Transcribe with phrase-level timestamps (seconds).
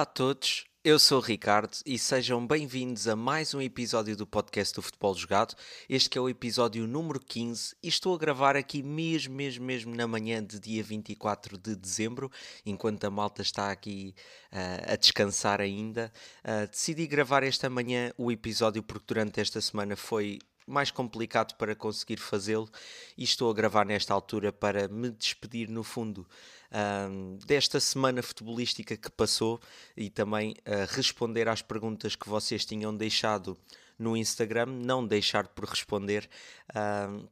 [0.00, 4.26] Olá a todos, eu sou o Ricardo e sejam bem-vindos a mais um episódio do
[4.26, 5.54] podcast do Futebol Jogado.
[5.90, 10.06] Este é o episódio número 15 e estou a gravar aqui mesmo, mesmo, mesmo na
[10.06, 12.32] manhã de dia 24 de dezembro,
[12.64, 14.14] enquanto a malta está aqui
[14.50, 16.10] uh, a descansar ainda.
[16.42, 21.74] Uh, decidi gravar esta manhã o episódio porque durante esta semana foi mais complicado para
[21.74, 22.70] conseguir fazê-lo
[23.18, 26.26] e estou a gravar nesta altura para me despedir no fundo
[26.72, 29.60] um, desta semana futebolística que passou
[29.96, 33.58] e também uh, responder às perguntas que vocês tinham deixado
[33.98, 36.28] no Instagram, não deixar por responder.
[36.74, 37.26] Um,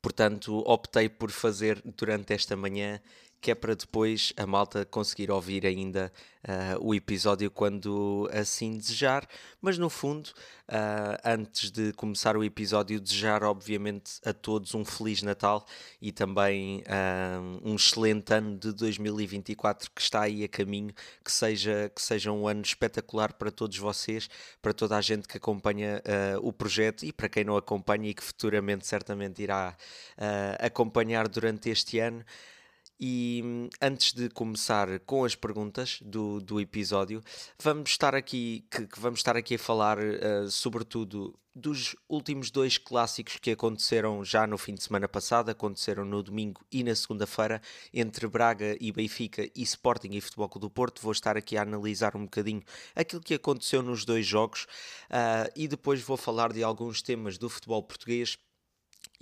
[0.00, 3.00] portanto, optei por fazer durante esta manhã
[3.42, 6.12] que é para depois a malta conseguir ouvir ainda
[6.44, 9.28] uh, o episódio quando assim desejar.
[9.60, 10.28] Mas no fundo,
[10.68, 15.66] uh, antes de começar o episódio, desejar obviamente a todos um Feliz Natal
[16.00, 21.90] e também uh, um excelente ano de 2024 que está aí a caminho, que seja,
[21.92, 24.30] que seja um ano espetacular para todos vocês,
[24.62, 26.00] para toda a gente que acompanha
[26.42, 29.76] o projeto e para quem não acompanha e que futuramente certamente irá
[30.60, 32.24] acompanhar durante este ano.
[32.98, 37.22] E hum, antes de começar com as perguntas do, do episódio,
[37.60, 42.78] vamos estar aqui, que, que vamos estar aqui a falar uh, sobretudo dos últimos dois
[42.78, 47.60] clássicos que aconteceram já no fim de semana passado, aconteceram no domingo e na segunda-feira,
[47.92, 51.02] entre Braga e Benfica e Sporting e Futebol Clube do Porto.
[51.02, 52.62] Vou estar aqui a analisar um bocadinho
[52.94, 54.64] aquilo que aconteceu nos dois jogos
[55.10, 58.38] uh, e depois vou falar de alguns temas do futebol português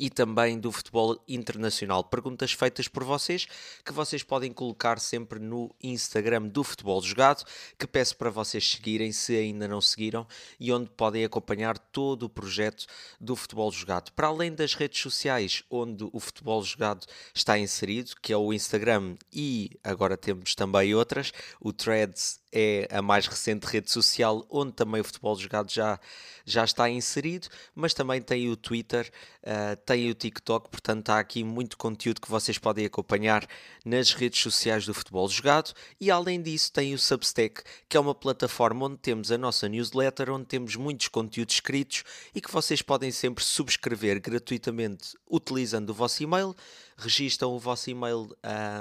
[0.01, 2.03] e também do futebol internacional.
[2.03, 3.47] Perguntas feitas por vocês
[3.85, 7.45] que vocês podem colocar sempre no Instagram do Futebol Jogado,
[7.79, 10.27] que peço para vocês seguirem se ainda não seguiram
[10.59, 12.87] e onde podem acompanhar todo o projeto
[13.21, 14.11] do Futebol Jogado.
[14.13, 19.17] Para além das redes sociais onde o Futebol Jogado está inserido, que é o Instagram
[19.31, 21.31] e agora temos também outras,
[21.61, 25.99] o Threads é a mais recente rede social onde também o futebol jogado já,
[26.45, 29.11] já está inserido, mas também tem o Twitter,
[29.43, 33.47] uh, tem o TikTok, portanto há aqui muito conteúdo que vocês podem acompanhar
[33.85, 35.73] nas redes sociais do futebol jogado.
[36.01, 40.31] E além disso tem o Substack, que é uma plataforma onde temos a nossa newsletter,
[40.31, 46.23] onde temos muitos conteúdos escritos e que vocês podem sempre subscrever gratuitamente utilizando o vosso
[46.23, 46.55] e-mail
[47.01, 48.29] registam o vosso e-mail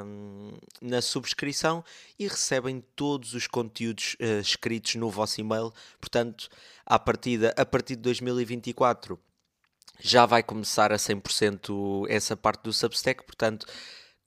[0.05, 1.83] um, na subscrição
[2.17, 5.73] e recebem todos os conteúdos uh, escritos no vosso e-mail.
[5.99, 6.49] Portanto,
[6.85, 9.19] à partida, a partir de 2024
[10.01, 13.65] já vai começar a 100% essa parte do Substack, portanto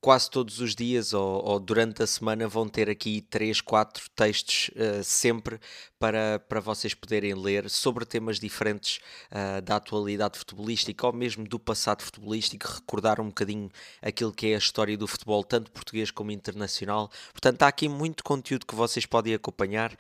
[0.02, 4.68] quase todos os dias ou, ou, durante a semana vão ter aqui 3, 4 textos
[4.70, 5.60] uh, sempre
[5.96, 8.98] para, para vocês poderem ler sobre temas diferentes
[9.30, 13.70] uh, da atualidade futebolística ou mesmo do passado futebolístico, recordar um bocadinho
[14.02, 17.08] aquilo que é a história do futebol, tanto português como internacional.
[17.30, 19.96] Portanto, há aqui muito conteúdo que vocês podem acompanhar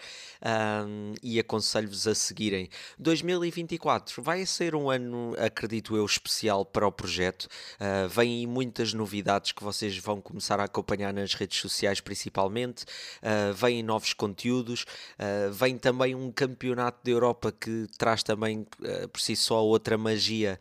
[1.22, 2.68] e aconselho-vos a seguirem.
[2.98, 7.44] 2024 vai ser um ano, acredito eu, especial para o projeto.
[7.44, 12.84] Uh, vêm muitas novidades que vocês vão começar a acompanhar nas redes sociais, principalmente.
[13.22, 14.84] Uh, vêm novos conteúdos,
[15.18, 19.96] uh, vem também um campeonato da Europa que traz também uh, por si só outra
[19.96, 20.58] magia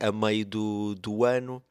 [0.00, 1.62] a meio do, do ano.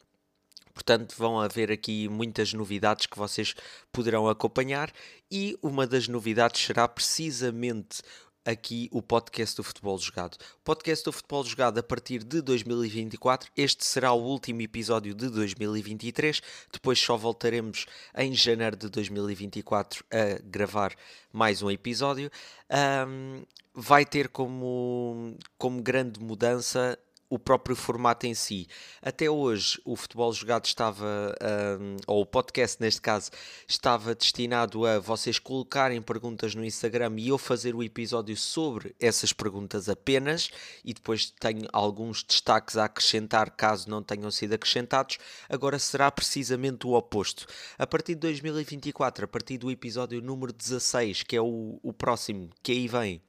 [0.78, 3.56] Portanto, vão haver aqui muitas novidades que vocês
[3.92, 4.92] poderão acompanhar
[5.32, 8.04] e uma das novidades será precisamente
[8.48, 10.38] aqui o podcast do Futebol Jogado.
[10.64, 13.52] Podcast do Futebol Jogado a partir de 2024.
[13.58, 16.42] Este será o último episódio de 2023.
[16.72, 17.86] Depois só voltaremos
[18.16, 20.96] em janeiro de 2024 a gravar
[21.32, 22.32] mais um episódio.
[22.72, 23.44] Um,
[23.74, 26.98] vai ter como, como grande mudança
[27.30, 28.68] o próprio formato em si.
[29.02, 31.36] Até hoje, o futebol jogado estava,
[31.80, 33.32] um, ou o podcast neste caso,
[33.68, 39.34] estava destinado a vocês colocarem perguntas no Instagram e eu fazer o episódio sobre essas
[39.34, 40.50] perguntas apenas,
[40.84, 45.18] e depois tenho alguns destaques a acrescentar caso não tenham sido acrescentados.
[45.50, 47.46] Agora será precisamente o oposto.
[47.78, 52.50] A partir de 2024, a partir do episódio número 16, que é o, o próximo,
[52.64, 53.22] que aí vem,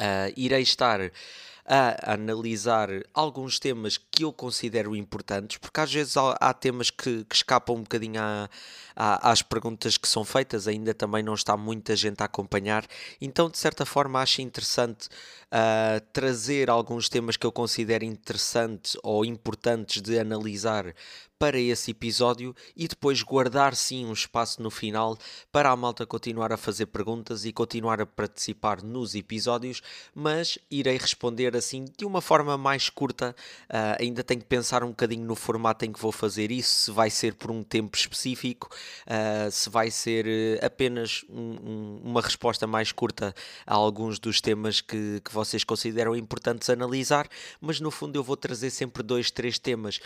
[0.00, 1.00] uh, irei estar
[1.66, 7.34] a analisar alguns temas que eu considero importantes, porque às vezes há, temas que, que,
[7.34, 8.48] escapam um bocadinho à,
[8.94, 12.86] à, às perguntas que são feitas, ainda também não está muita gente a acompanhar,
[13.20, 15.08] então de certa forma acho interessante
[15.46, 20.94] uh, trazer alguns temas que eu considero interessantes ou importantes de analisar
[21.38, 25.18] para esse episódio e depois guardar sim um espaço no final
[25.52, 29.82] para a malta continuar a fazer perguntas e continuar a participar nos episódios,
[30.14, 33.36] mas irei responder assim de uma forma mais curta.
[33.68, 36.90] Uh, ainda tenho que pensar um bocadinho no formato em que vou fazer isso, se
[36.90, 38.70] vai ser por um tempo específico,
[39.06, 40.26] uh, se vai ser
[40.64, 43.34] apenas um, um, uma resposta mais curta
[43.66, 47.28] a alguns dos temas que, que vocês consideram importantes analisar,
[47.60, 50.00] mas no fundo eu vou trazer sempre dois, três temas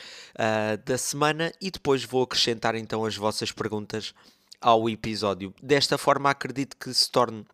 [0.85, 1.20] da semana
[1.61, 4.15] e depois vou acrescentar então as vossas perguntas
[4.61, 5.55] ao episódio.
[5.63, 7.47] Desta forma, acredito que se torne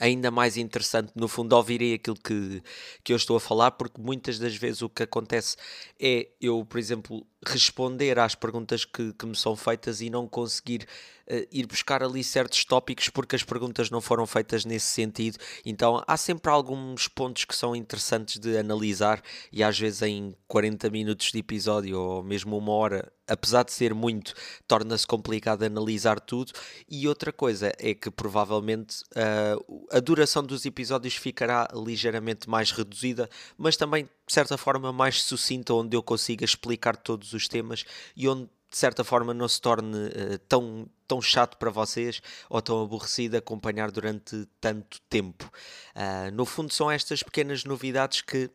[0.00, 2.62] ainda mais interessante, no fundo, ouvirem aquilo que,
[3.04, 5.56] que eu estou a falar, porque muitas das vezes o que acontece
[6.00, 10.86] é eu, por exemplo, responder às perguntas que, que me são feitas e não conseguir
[11.28, 15.38] uh, ir buscar ali certos tópicos porque as perguntas não foram feitas nesse sentido.
[15.64, 20.90] Então há sempre alguns pontos que são interessantes de analisar e às vezes em 40
[20.90, 24.34] minutos de episódio ou mesmo uma hora, apesar de ser muito,
[24.68, 26.52] torna-se complicado analisar tudo.
[26.88, 33.28] E outra coisa é que provavelmente uh, a duração dos episódios ficará ligeiramente mais reduzida,
[33.58, 37.84] mas também de certa forma mais sucinta, onde eu consiga explicar todos os temas
[38.16, 42.62] e onde de certa forma não se torne uh, tão, tão chato para vocês ou
[42.62, 45.50] tão aborrecido acompanhar durante tanto tempo.
[45.94, 48.50] Uh, no fundo, são estas pequenas novidades que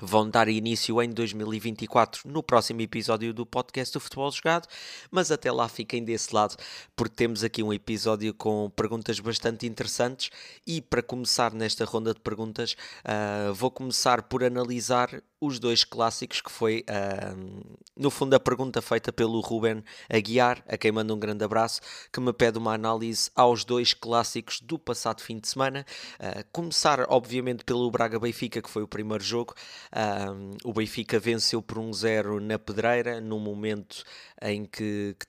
[0.00, 4.66] vão dar início em 2024 no próximo episódio do podcast do Futebol Jogado,
[5.10, 6.56] mas até lá fiquem desse lado
[6.96, 10.30] porque temos aqui um episódio com perguntas bastante interessantes
[10.66, 12.74] e para começar nesta ronda de perguntas
[13.04, 18.80] uh, vou começar por analisar os dois clássicos que foi uh, no fundo a pergunta
[18.82, 21.80] feita pelo Ruben Aguiar, a quem manda um grande abraço,
[22.12, 25.84] que me pede uma análise aos dois clássicos do passado fim de semana.
[26.18, 29.54] Uh, começar obviamente pelo Braga Benfica que foi o primeiro jogo
[29.94, 34.02] um, o Benfica venceu por 1-0 na Pedreira, num momento
[34.42, 35.26] em que, que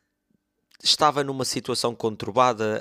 [0.86, 2.80] estava numa situação conturbada.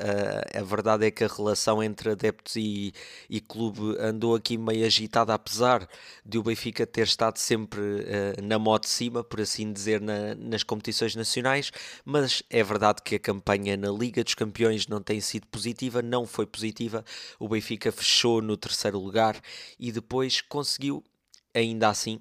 [0.54, 2.92] Uh, a verdade é que a relação entre adeptos e,
[3.28, 5.88] e, clube andou aqui meio agitada, apesar
[6.24, 10.34] de o Benfica ter estado sempre uh, na moto de cima, por assim dizer, na,
[10.34, 11.70] nas competições nacionais.
[12.04, 16.26] Mas é verdade que a campanha na Liga dos Campeões não tem sido positiva, não
[16.26, 17.04] foi positiva.
[17.38, 19.40] O Benfica fechou no terceiro lugar
[19.78, 21.02] e depois conseguiu
[21.54, 22.20] ainda assim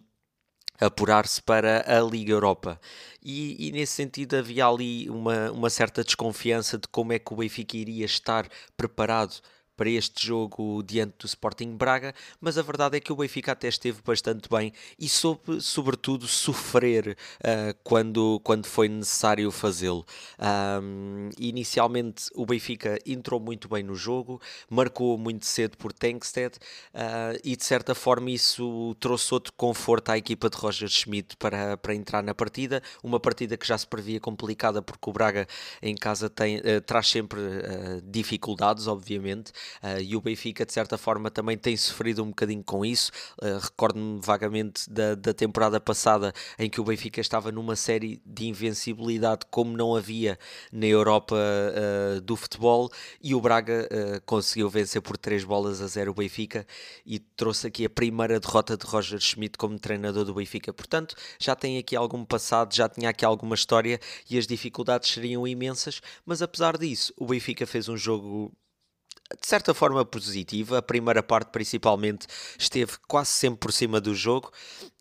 [0.79, 2.79] apurar-se para a Liga Europa.
[3.23, 7.37] E, e, nesse sentido havia ali uma, uma certa desconfiança de como é que o
[7.37, 9.41] Benfica iria estar preparado
[9.75, 13.67] para este jogo diante do Sporting Braga, mas a verdade é que o Benfica até
[13.67, 20.05] esteve bastante bem e soube, sobretudo, sofrer uh, quando, quando foi necessário fazê-lo.
[20.81, 26.57] Um, inicialmente, o Benfica entrou muito bem no jogo, marcou muito cedo por Tankstead
[26.93, 31.77] uh, e, de certa forma, isso trouxe outro conforto à equipa de Roger Schmidt para,
[31.77, 32.81] para entrar na partida.
[33.03, 35.47] Uma partida que já se previa complicada, porque o Braga
[35.81, 37.41] em casa tem, uh, traz sempre
[38.03, 39.51] dificuldades, obviamente.
[39.83, 43.11] Uh, e o Benfica, de certa forma, também tem sofrido um bocadinho com isso.
[43.41, 48.47] Uh, Recordo-me vagamente da, da temporada passada em que o Benfica estava numa série de
[48.47, 50.37] invencibilidade como não havia
[50.71, 52.89] na Europa uh, do futebol
[53.21, 53.87] e o Braga
[54.25, 56.65] conseguiu vencer por 3 bolas a 0 o Benfica
[57.05, 60.73] e trouxe aqui a primeira derrota de Roger Schmidt como treinador do Benfica.
[60.73, 63.99] Portanto, já tem aqui algum passado, já tinha aqui alguma história
[64.29, 68.51] e as dificuldades seriam imensas, mas apesar disso, o Benfica fez um jogo
[69.39, 70.77] de certa forma positiva.
[70.77, 72.27] A primeira parte, principalmente,
[72.57, 74.51] esteve quase sempre por cima do jogo,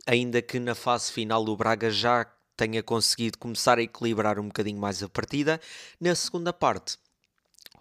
[0.06, 2.26] ainda que na fase final o Braga já
[2.56, 5.60] tenha conseguido começar a equilibrar um bocadinho mais a partida.
[6.00, 6.96] Na segunda parte,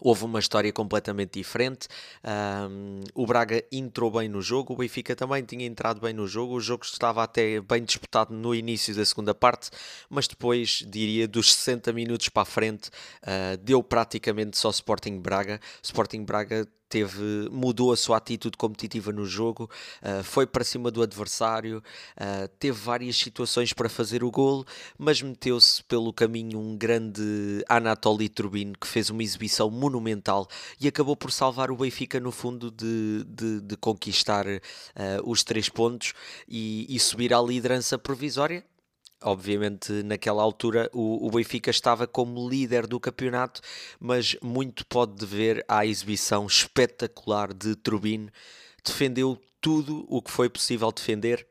[0.02, 1.88] houve uma história completamente diferente.
[2.26, 6.56] Um, o Braga entrou bem no jogo, o Benfica também tinha entrado bem no jogo.
[6.56, 9.70] O jogo estava até bem disputado no início da segunda parte,
[10.10, 12.90] mas depois, diria, dos 60 minutos para a frente,
[13.22, 15.62] uh, deu praticamente só Sporting Braga.
[15.84, 19.70] Sporting Braga teve, mudou a sua atitude competitiva no jogo,
[20.04, 21.82] uh, foi para cima do adversário,
[22.18, 24.66] uh, teve várias situações para fazer o gol,
[24.98, 30.46] mas meteu-se pelo caminho um grande Anatoly Turbin que fez uma exibição monumental
[30.82, 34.60] e acabou por salvar o Benfica no fundo de, de, de conquistar uh,
[35.24, 36.14] os três pontos
[36.46, 38.66] e, e subir à liderança provisória
[39.24, 43.62] Obviamente, naquela altura, o, o, Benfica estava como líder do campeonato,
[44.00, 48.32] mas muito pode dever à exibição espetacular de Turbine.
[48.84, 51.48] Defendeu tudo o que foi possível defender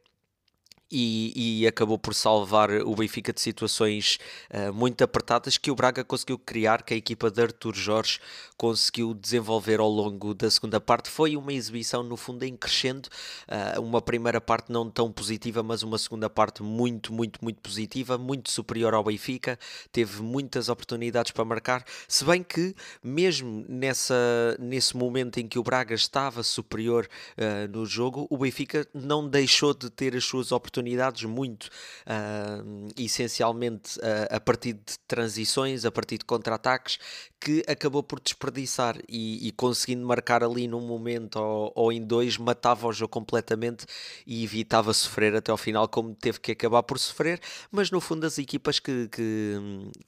[0.91, 4.19] e, e, acabou por salvar o Benfica de situações
[4.51, 8.19] uh, muito apertadas que o Braga conseguiu criar, que a equipa de Artur Jorge
[8.57, 11.09] conseguiu desenvolver ao longo da segunda parte.
[11.09, 13.09] Foi uma exibição, no fundo, em crescendo.
[13.47, 18.19] Uh, uma primeira parte não tão positiva, mas uma segunda parte muito, muito, muito positiva,
[18.19, 19.59] muito superior ao Benfica.
[19.93, 25.63] Teve muitas oportunidades para marcar, se bem que, mesmo nessa, nesse momento em que o
[25.63, 30.80] Braga estava superior uh, no jogo, o Benfica não deixou de ter as suas oportunidades
[30.81, 31.65] oportunidades muito
[32.07, 36.99] uh, essencialmente uh, a partir de transições, a partir de contra-ataques,
[37.41, 42.37] que acabou por desperdiçar e, e, conseguindo marcar ali num momento ou, ou, em dois,
[42.37, 43.87] matava o jogo completamente
[44.27, 47.41] e evitava sofrer até ao final, como teve que acabar por sofrer.
[47.73, 49.57] Mas no fundo, as equipas que, que,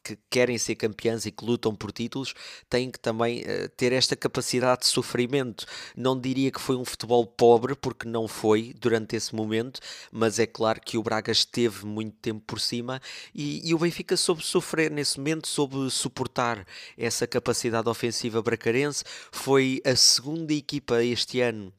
[0.05, 2.35] que querem ser campeãs e que lutam por títulos
[2.69, 5.65] têm que também uh, ter esta capacidade de sofrimento.
[5.97, 10.47] Não diria que foi um futebol pobre, porque não foi durante esse momento, mas é
[10.47, 13.01] claro que o Braga esteve muito tempo por cima
[13.35, 16.67] e, e o Benfica soube sofrer nesse momento, soube suportar
[16.99, 19.05] essa capacidade ofensiva bracarense.
[19.31, 21.73] Foi a segunda equipa este ano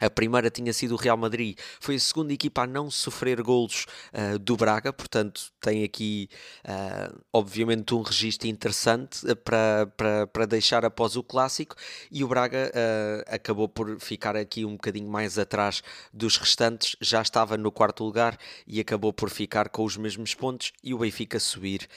[0.00, 3.86] a primeira tinha sido o Real Madrid, foi a segunda equipa a não sofrer golos
[4.12, 6.28] uh, do Braga, portanto tem aqui
[6.64, 11.76] uh, obviamente um registro interessante uh, para, para, para deixar após o clássico.
[12.10, 12.72] E o Braga
[13.28, 15.82] acabou por ficar aqui um bocadinho mais atrás
[16.12, 20.72] dos restantes, já estava no quarto lugar e acabou por ficar com os mesmos pontos.
[20.82, 21.88] E o Benfica subir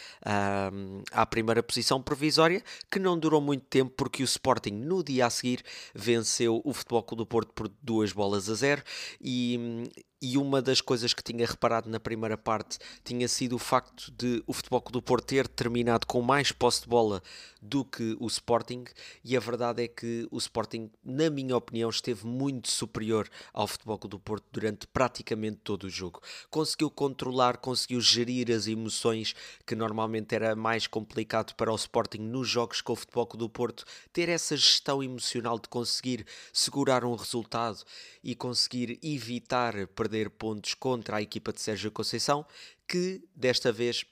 [1.11, 5.29] à primeira posição provisória, que não durou muito tempo porque o Sporting no dia a
[5.29, 5.63] seguir
[5.93, 8.83] venceu o Futebol Clube do Porto por duas bolas a zero
[9.21, 9.89] e,
[10.21, 14.43] e uma das coisas que tinha reparado na primeira parte tinha sido o facto de
[14.47, 17.21] o Futebol do Porto ter terminado com mais posse de bola
[17.61, 18.85] do que o Sporting
[19.23, 23.97] e a verdade é que o Sporting, na minha opinião, esteve muito superior ao Futebol
[23.97, 26.21] do Porto durante praticamente todo o jogo.
[26.49, 32.47] Conseguiu controlar, conseguiu gerir as emoções que normalmente era mais complicado para o Sporting nos
[32.47, 37.83] jogos com o Futebol do Porto, ter essa gestão emocional de conseguir segurar um resultado
[38.23, 42.45] e conseguir evitar perder pontos contra a equipa de Sérgio Conceição,
[42.87, 44.05] que desta vez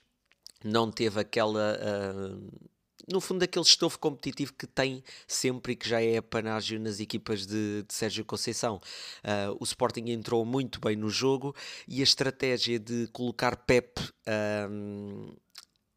[0.63, 1.77] não teve aquela.
[1.79, 2.75] Uh,
[3.11, 7.45] no fundo, aquele estofo competitivo que tem sempre e que já é apanágio nas equipas
[7.45, 8.81] de, de Sérgio Conceição.
[9.23, 11.55] Uh, o Sporting entrou muito bem no jogo
[11.87, 14.01] e a estratégia de colocar Pep.
[14.01, 15.35] Uh,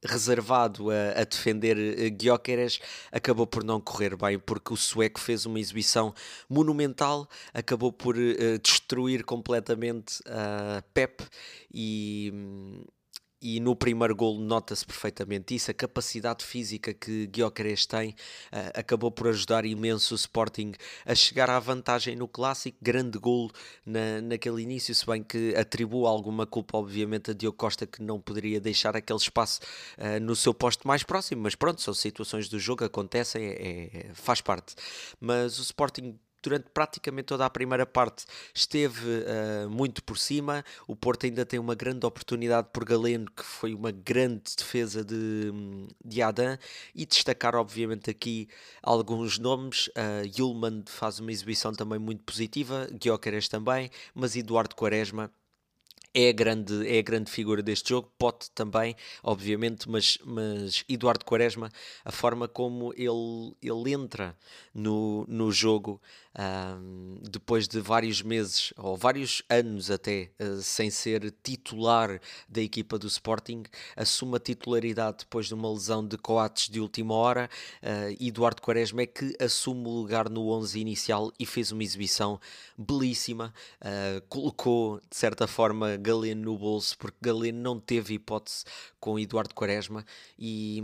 [0.05, 5.45] reservado a, a defender uh, Gyökeres acabou por não correr bem porque o sueco fez
[5.47, 6.15] uma exibição
[6.49, 11.25] monumental acabou por uh, destruir completamente uh, Pep
[11.73, 12.85] e hum,
[13.41, 19.11] e no primeiro gol nota-se perfeitamente isso, a capacidade física que Gyökeres tem uh, acabou
[19.11, 20.73] por ajudar imenso o Sporting
[21.07, 23.51] a chegar à vantagem no clássico, grande gol
[23.85, 28.21] na, naquele início, se bem que atribuo alguma culpa obviamente a Diogo Costa que não
[28.21, 29.61] poderia deixar aquele espaço
[29.99, 34.15] uh, no seu posto mais próximo, mas pronto, são situações do jogo, acontecem, é, é,
[34.15, 34.75] faz parte.
[35.21, 40.65] Mas o Sporting durante praticamente toda a primeira parte esteve uh, muito por cima.
[40.87, 45.53] O Porto ainda tem uma grande oportunidade por Galeno, que foi uma grande defesa de,
[46.05, 46.59] de Adam.
[46.95, 48.49] E destacar, obviamente, aqui
[48.83, 49.89] alguns nomes.
[49.89, 55.31] Uh, Yulman faz uma exibição também muito positiva, Guiocares também, mas Eduardo Quaresma
[56.15, 58.11] é a grande, é a grande figura deste jogo.
[58.19, 61.71] Pote também, obviamente, mas, mas Eduardo Quaresma,
[62.05, 64.37] a forma como ele, ele entra
[64.75, 66.01] no, no jogo
[66.39, 72.97] um, depois de vários meses ou vários anos até uh, sem ser titular da equipa
[72.97, 73.65] do Sporting,
[73.97, 77.51] assume a titularidade depois de uma lesão de Coates de última hora.
[77.83, 82.41] Uh, Eduardo Quaresma é que assume o lugar no 11 inicial e fez uma exibição
[82.77, 83.53] belíssima.
[83.81, 88.65] Uh, colocou, de certa forma, Galeno no bolso, porque Galeno não teve hipótese
[89.01, 90.05] com Eduardo Quaresma
[90.39, 90.83] e,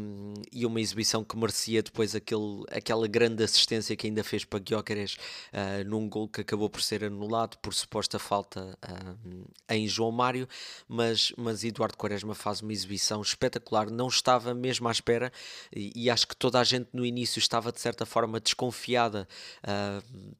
[0.52, 5.16] e uma exibição que merecia depois aquele, aquela grande assistência que ainda fez para Guiocares
[5.52, 10.48] uh, num gol que acabou por ser anulado por suposta falta uh, em João Mário,
[10.88, 15.32] mas, mas Eduardo Quaresma faz uma exibição espetacular, não estava mesmo à espera
[15.74, 19.28] e, e acho que toda a gente no início estava de certa forma desconfiada.
[19.62, 20.34] Uh,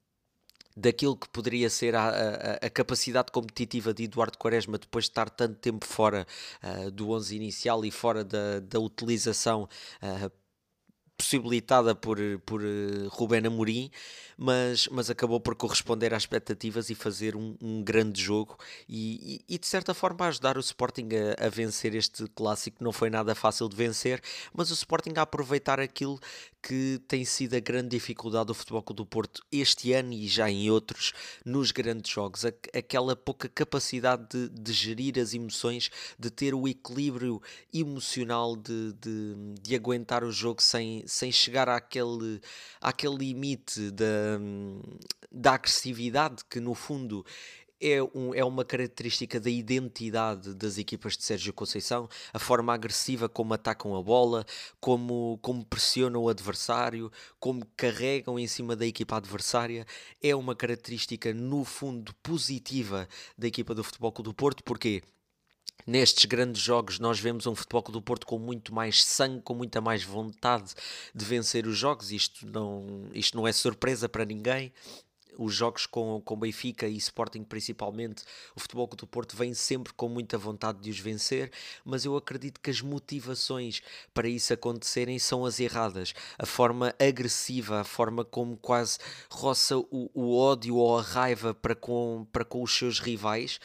[0.76, 5.30] daquilo que poderia ser a, a, a, capacidade competitiva de Eduardo Quaresma depois de estar
[5.30, 6.26] tanto tempo fora
[6.62, 9.68] uh, do 11 inicial e fora da, da utilização
[10.02, 10.32] uh,
[11.16, 13.90] possibilitada por, por uh, Rubén Amorim,
[14.36, 19.54] mas, mas acabou por corresponder às expectativas e fazer um, um grande jogo e, e,
[19.54, 22.82] e, de certa forma ajudar o Sporting a, a, vencer este clássico.
[22.82, 24.20] Não foi nada fácil de vencer,
[24.52, 26.18] mas o Sporting a aproveitar aquilo
[26.66, 30.70] que tem sido a grande dificuldade do Futebol do Porto este ano e já em
[30.70, 31.12] outros
[31.44, 37.40] nos grandes jogos, aquela pouca capacidade de, de gerir as emoções, de ter o equilíbrio
[37.72, 42.40] emocional de, de, de aguentar o jogo sem, sem chegar àquele,
[42.80, 44.38] àquele limite da,
[45.30, 47.24] da agressividade que no fundo
[47.80, 53.28] é, um, é uma característica da identidade das equipas de Sérgio Conceição, a forma agressiva
[53.28, 54.46] como atacam a bola,
[54.80, 59.86] como, como pressionam o adversário, como carregam em cima da equipa adversária,
[60.22, 63.06] é uma característica no fundo positiva
[63.36, 65.02] da equipa do Futebol Clube do Porto, porque
[65.86, 69.80] nestes grandes jogos nós vemos um Futebol do Porto com muito mais sangue, com muita
[69.80, 70.72] mais vontade
[71.14, 72.12] de vencer os jogos.
[72.12, 74.72] Isto não, isto não é surpresa para ninguém
[75.38, 78.24] os jogos com, com Benfica e Sporting principalmente,
[78.54, 81.50] o Futebol do Porto vem sempre com muita vontade de os vencer,
[81.84, 83.80] mas eu acredito que as motivações
[84.12, 86.14] para isso acontecerem são as erradas.
[86.38, 88.98] A forma agressiva, a forma como quase
[89.30, 93.58] roça o, o ódio ou a raiva para com, para com os seus rivais,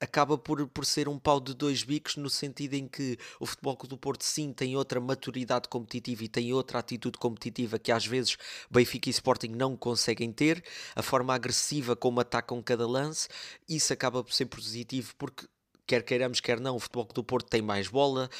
[0.00, 3.76] acaba por, por ser um pau de dois bicos no sentido em que o Futebol
[3.76, 8.36] do Porto sim tem outra maturidade competitiva e tem outra atitude competitiva que às vezes
[8.70, 10.64] Benfica e Sporting não conseguem ter,
[10.94, 13.28] a forma agressiva como atacam cada lance,
[13.68, 15.46] isso acaba por ser positivo porque
[15.90, 18.30] quer queiramos, quer não, o Futebol do Porto tem mais bola,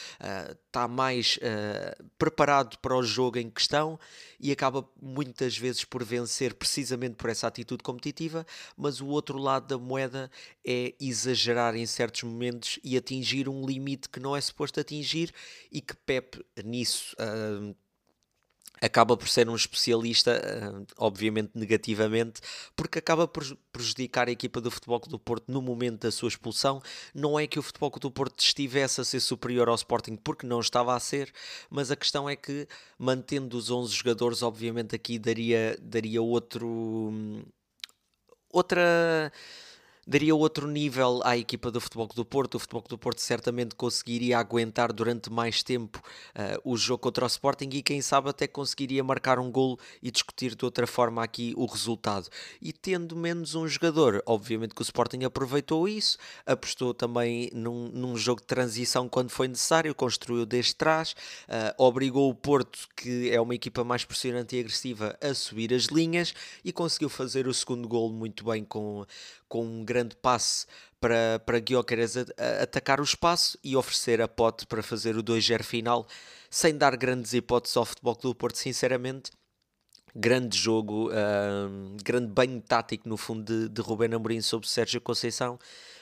[0.65, 3.99] está mais uh, preparado para o jogo em questão
[4.39, 9.67] e acaba muitas vezes por vencer precisamente por essa atitude competitiva, mas o outro lado
[9.67, 10.31] da moeda
[10.65, 15.35] é exagerar em certos momentos e atingir um limite que não é suposto atingir
[15.73, 17.17] e que Pep nisso.
[17.19, 17.75] Uh,
[18.81, 22.41] acaba por ser um especialista, eh, obviamente negativamente,
[22.75, 26.29] porque acaba por prejudicar a equipa do Futebol Clube do Porto no momento da sua
[26.29, 26.81] expulsão.
[27.15, 30.47] Não é que o Futebol Clube do Porto estivesse a ser superior ao Sporting, porque
[30.47, 31.33] não estava a ser,
[31.69, 32.67] mas a questão é que,
[32.99, 36.67] mantendo os 11 jogadores, obviamente aqui daria, daria outro...
[36.69, 37.43] Hum,
[38.53, 39.33] outra
[40.07, 42.57] daria outro nível à equipa do Futebol do Porto.
[42.57, 46.03] O Futebol do Porto certamente conseguiria aguentar durante mais tempo
[46.35, 50.11] uh, o jogo contra o Sporting e quem sabe até conseguiria marcar um golo e
[50.11, 52.29] discutir de outra forma aqui o resultado.
[52.61, 58.17] E tendo menos um jogador, obviamente que o Sporting aproveitou isso, apostou também num, num
[58.17, 61.15] jogo de transição quando foi necessário, construiu desde trás,
[61.49, 65.85] uh, obrigou o Porto, que é uma equipa mais pressionante e agressiva, a subir as
[65.85, 69.05] linhas e conseguiu fazer o segundo golo muito bem com,
[69.51, 70.65] com um grande passe
[71.01, 72.17] para, para Guiocares
[72.63, 76.07] atacar o espaço e oferecer a pote para fazer o 2-0 final,
[76.49, 79.33] sem dar grandes hipóteses ao Futebol Clube Porto, sinceramente.
[80.15, 85.59] Grande jogo, uh, grande banho tático no fundo de, de Rubén Amorim sobre Sérgio Conceição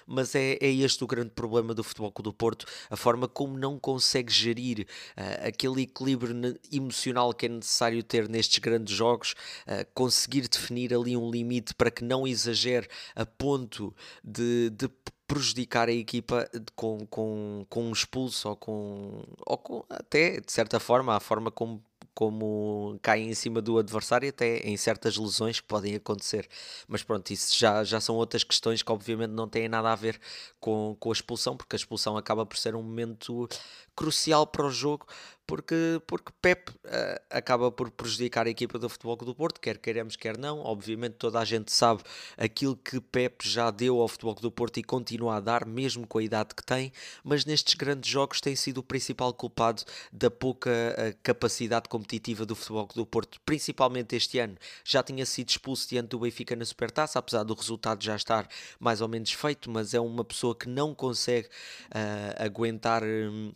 [0.09, 3.59] mas é, é este o grande problema do Futebol Clube do Porto, a forma como
[3.59, 9.35] não consegue gerir uh, aquele equilíbrio emocional que é necessário ter nestes grandes jogos,
[9.67, 13.95] uh, conseguir definir ali um limite para que não exagere a ponto
[14.25, 14.89] de, de
[15.27, 20.81] prejudicar a equipa com, com, com um expulso ou com, ou com até de certa
[20.81, 21.85] forma a forma como
[22.19, 26.49] como caem em cima do adversário, até em certas lesões que podem acontecer.
[26.89, 30.19] Mas pronto, isso já, já são outras questões que obviamente não têm nada a ver
[30.59, 33.49] com, com a expulsão, porque a expulsão acaba por ser um momento
[33.95, 35.07] crucial para o jogo,
[35.49, 36.75] porque, porque Pep uh,
[37.31, 40.59] acaba por prejudicar a equipa do Futebol do Porto, quer queiramos, quer não.
[40.59, 42.03] Obviamente toda a gente sabe
[42.37, 46.19] aquilo que Pep já deu ao Futebol do Porto e continua a dar, mesmo com
[46.19, 46.93] a idade que tem,
[47.25, 52.55] mas nestes grandes jogos tem sido o principal culpado da pouca uh, capacidade competitiva do
[52.55, 54.55] Futebol do Porto, principalmente este ano.
[54.85, 58.47] Já tinha sido expulso diante do Benfica na Supertaça, apesar do resultado já estar
[58.79, 63.03] mais ou menos feito, mas é uma pessoa que não consegue uh, aguentar.
[63.03, 63.51] Um,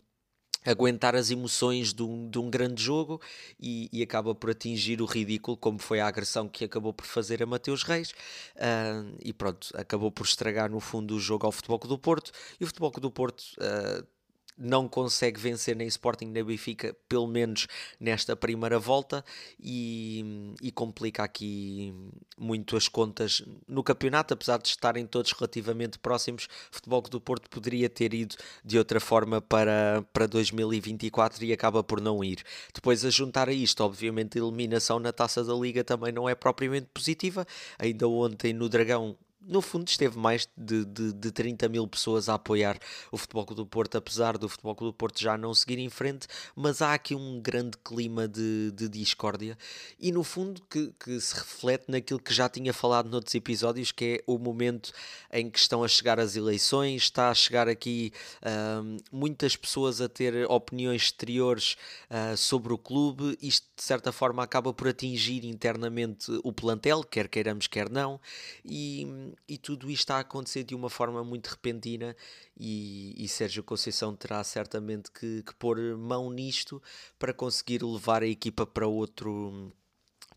[0.64, 3.20] aguentar as emoções de um, de um grande jogo
[3.60, 7.42] e, e, acaba por atingir o ridículo, como foi a agressão que acabou por fazer
[7.42, 8.12] a Mateus Reis.
[8.56, 12.32] Uh, e pronto, acabou por estragar no fundo o jogo ao Futebol do Porto.
[12.60, 14.06] E o Futebol do Porto uh,
[14.56, 17.66] não consegue vencer nem Sporting nem Benfica, pelo menos
[17.98, 19.24] nesta primeira volta,
[19.58, 21.94] e, e, complica aqui
[22.38, 26.44] muito as contas no campeonato, apesar de estarem todos relativamente próximos.
[26.70, 31.82] O Futebol do Porto poderia ter ido de outra forma para, para 2024 e acaba
[31.82, 32.42] por não ir.
[32.74, 36.34] Depois, a juntar a isto, obviamente, a eliminação na taça da Liga também não é
[36.34, 37.46] propriamente positiva.
[37.78, 42.34] Ainda ontem no Dragão no fundo esteve mais de, de, de 30 mil pessoas a
[42.34, 42.78] apoiar
[43.10, 45.88] o Futebol Clube do Porto, apesar do Futebol Clube do Porto já não seguir em
[45.90, 49.56] frente, mas há aqui um grande clima de, de discórdia
[49.98, 54.04] e no fundo que, que, se reflete naquilo que já tinha falado noutros episódios, que
[54.04, 54.92] é o momento
[55.32, 60.08] em que estão a chegar as eleições, está a chegar aqui uh, muitas pessoas a
[60.08, 61.76] ter opiniões exteriores
[62.10, 67.28] uh, sobre o clube, isto de certa forma acaba por atingir internamente o plantel, quer
[67.28, 68.20] queiramos, quer não,
[68.64, 72.16] e e tudo isto está a acontecer de uma forma muito repentina
[72.56, 76.82] e, e Sérgio Conceição terá certamente que, que pôr mão nisto
[77.18, 79.72] para conseguir levar a equipa para outro,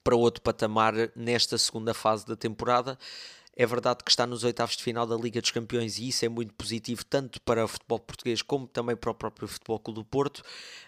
[0.04, 2.98] para outro patamar nesta segunda fase da temporada.
[3.58, 6.30] É verdade que está nos oitavos de final da Liga dos Campeões e isso é
[6.30, 10.06] muito positivo tanto para o futebol português como também para o próprio Futebol Clube do
[10.06, 10.40] Porto,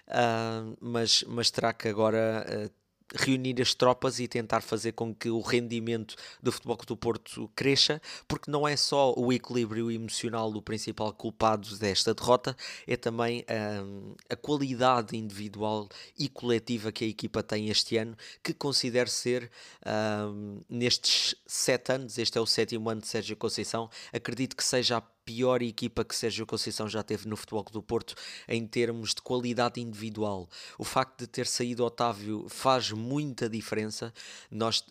[0.10, 5.30] uh, mas, mas terá que agora uh, reunir as tropas e tentar fazer com que
[5.30, 10.62] o rendimento do Futebol do Porto cresça, porque não é só o equilíbrio emocional o
[10.62, 13.46] principal culpado desta derrota, é também
[13.84, 19.50] hum, a qualidade individual e coletiva que a equipa tem este ano, que considero ser,
[19.86, 24.98] hum, nestes sete anos, este é o sétimo ano de Sérgio Conceição, acredito que seja
[24.98, 28.16] a pior equipa que Sérgio Conceição já teve no Futebol do Porto
[28.48, 30.48] em termos de qualidade individual.
[30.80, 34.14] O facto de ter saído Otávio faz muita diferença.
[34.50, 34.86] Nós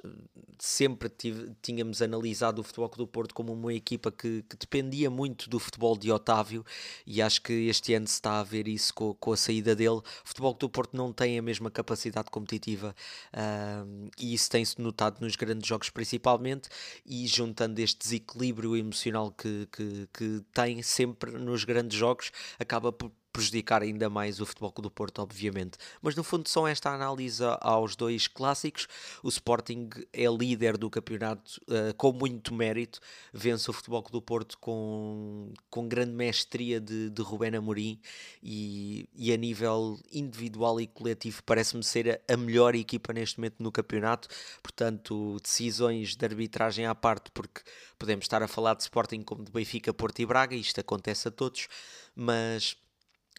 [0.58, 1.10] sempre
[1.62, 5.96] tínhamos analisado o Futebol do Porto como uma equipa que, que, dependia muito do futebol
[5.96, 6.64] de Otávio
[7.06, 9.96] e acho que este ano se está a ver isso com, com a saída dele.
[9.96, 12.94] O Futebol do Porto não tem a mesma capacidade competitiva
[13.32, 16.68] uh, e isso tem-se notado nos grandes jogos principalmente
[17.06, 23.10] e juntando este desequilíbrio emocional que, que, que tem sempre nos grandes jogos, acaba por
[23.36, 25.76] prejudicar ainda mais o Futebol do Porto, obviamente.
[26.00, 28.88] Mas no fundo são esta análise aos dois clássicos.
[29.22, 32.98] O Sporting é líder do campeonato uh, com muito mérito,
[33.34, 38.00] vence o Futebol do Porto com, com grande mestria de, de Rubén Amorim
[38.42, 43.56] e, e a nível individual e coletivo parece-me ser a, a melhor equipa neste momento
[43.58, 44.28] no campeonato.
[44.62, 47.60] Portanto, decisões de arbitragem à parte, porque
[47.98, 51.30] podemos estar a falar de Sporting como de Benfica, Porto e Braga, isto acontece a
[51.30, 51.68] todos,
[52.14, 52.76] mas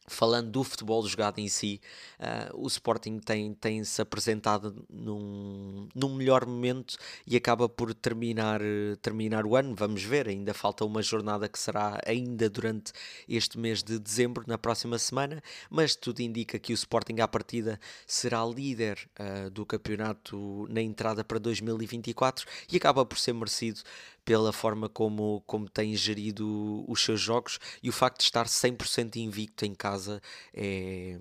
[0.07, 1.81] falando do futebol jogado em si,
[2.19, 8.61] uh, o Sporting tem, tem se apresentado num, num melhor momento e acaba por terminar,
[9.01, 9.75] terminar o ano.
[9.75, 12.93] Vamos ver, ainda falta uma jornada que será ainda durante
[13.27, 17.79] este mês de dezembro, na próxima semana, mas tudo indica que o Sporting à partida
[18.05, 23.81] será líder uh, do campeonato na entrada para 2024 e acaba por ser merecido
[24.27, 29.15] pela forma como, como tem gerido os seus jogos e o facto de estar 100%
[29.15, 30.21] invicto em casa
[30.53, 31.17] é,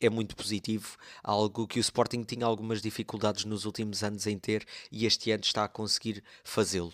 [0.00, 4.66] é muito positivo, algo que o Sporting tinha algumas dificuldades nos últimos anos em ter
[4.90, 6.92] e este ano está a conseguir fazê-lo.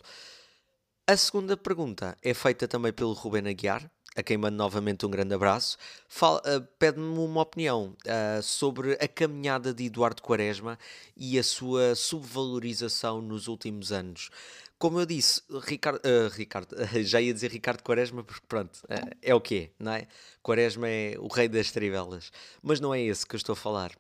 [1.06, 5.34] A segunda pergunta é feita também pelo Ruben Aguiar, a quem mando novamente um grande
[5.34, 5.76] abraço,
[6.22, 10.78] uh, pede-me uma opinião uh, sobre a caminhada de Eduardo Quaresma
[11.16, 14.30] e a sua subvalorização nos últimos anos.
[14.78, 19.34] Como eu disse, Ricardo, uh, Ricardo já ia dizer Ricardo Quaresma, porque pronto, uh, é
[19.34, 20.06] o quê, não é?
[20.42, 22.30] Quaresma é o rei das trivelas.
[22.62, 23.92] Mas não é esse que eu estou a falar.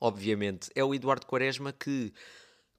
[0.00, 2.12] Obviamente, é o Eduardo Quaresma que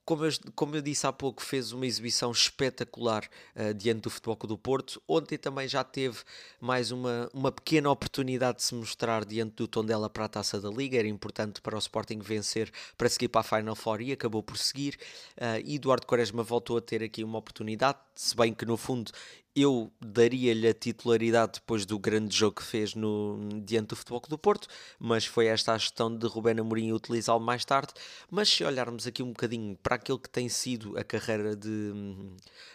[0.10, 4.36] como eu, como eu disse há pouco, fez uma exibição espetacular uh, diante do Futebol
[4.48, 5.00] do Porto.
[5.08, 6.18] Ontem também já teve
[6.60, 10.68] mais uma, uma pequena oportunidade de se mostrar diante do Tondela para a Taça da
[10.68, 10.98] Liga.
[10.98, 14.58] Era importante para o Sporting vencer para seguir para a Final Four e acabou por
[14.58, 14.98] seguir.
[15.38, 19.12] Uh, Eduardo Quaresma voltou a ter aqui uma oportunidade, se bem que no fundo
[19.62, 24.38] eu daria-lhe a titularidade depois do grande jogo que fez no, diante do Futebol do
[24.38, 24.68] Porto,
[25.00, 27.94] mas foi esta a gestão de Rubén Amorim utilizá-lo mais tarde.
[28.30, 31.94] Mas se olharmos aqui um bocadinho para aquilo que tem sido a carreira de,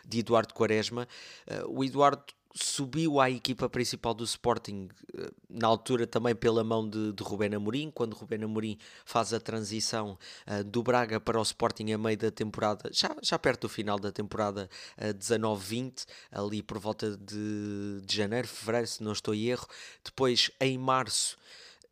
[0.06, 1.08] de Eduardo Quaresma,
[1.48, 4.88] uh, o Eduardo subiu à equipa principal do Sporting,
[5.18, 9.40] eh, na altura também pela mão de, de Rubén Amorim, quando Rubén Amorim faz a
[9.40, 13.68] transição uh, do Braga para o Sporting a meio da temporada, já, já perto do
[13.68, 19.12] final da temporada uh, eh, 19-20, ali por volta de, de janeiro, fevereiro, se não
[19.12, 19.66] estou em erro.
[20.04, 21.36] Depois, em março,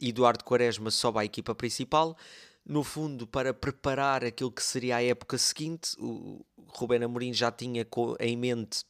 [0.00, 2.16] Eduardo Quaresma sobe à equipa principal,
[2.64, 5.96] no fundo, para preparar aquilo que seria a época seguinte.
[5.98, 7.84] O Rubén Amorim já tinha
[8.20, 8.84] em mente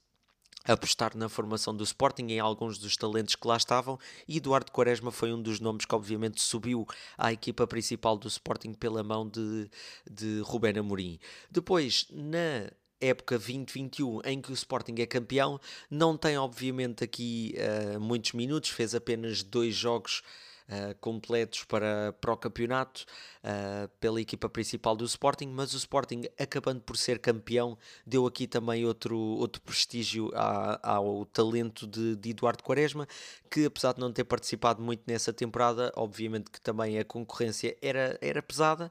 [0.64, 3.98] apostar na formação do Sporting em alguns dos talentos que lá estavam
[4.28, 8.72] e Eduardo Quaresma foi um dos nomes que obviamente subiu à equipa principal do Sporting
[8.74, 9.68] pela mão de,
[10.10, 11.18] de Rubén Amorim.
[11.50, 12.70] Depois, na
[13.00, 18.70] época 2021 em que o Sporting é campeão, não tem obviamente aqui uh, muitos minutos,
[18.70, 20.22] fez apenas dois jogos
[20.68, 23.04] uh, completos para, para o campeonato
[23.44, 28.46] uh, pela equipa principal do Sporting, mas o Sporting, acabando por ser campeão, deu aqui
[28.46, 33.06] também outro, outro prestígio à, ao talento de, de Eduardo Quaresma,
[33.50, 38.18] que apesar de não ter participado muito nessa temporada, obviamente que também a concorrência era,
[38.20, 38.90] era pesada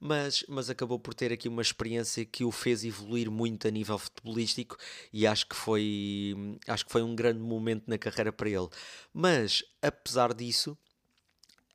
[0.00, 3.98] mas, mas acabou por ter aqui uma experiência que o fez evoluir muito a nível
[3.98, 4.76] futebolístico
[5.12, 8.68] e acho que foi, acho que foi um grande momento na carreira para ele.
[9.12, 10.76] Mas, apesar disso,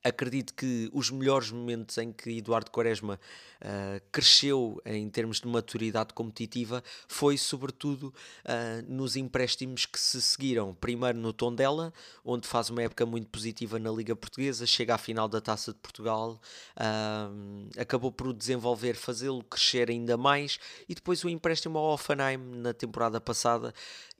[0.03, 3.19] acredito que os melhores momentos em que Eduardo Quaresma
[3.61, 8.13] uh, cresceu em termos de maturidade competitiva foi sobretudo
[8.45, 10.73] uh, nos empréstimos que se seguiram.
[10.73, 11.93] Primeiro no Tondela,
[12.25, 15.79] onde faz uma época muito positiva na Liga Portuguesa, chega à final da Taça de
[15.79, 16.41] Portugal,
[16.77, 20.59] uh, acabou por desenvolver, fazê-lo crescer ainda mais,
[20.89, 23.73] e depois o empréstimo ao Offenheim na temporada passada,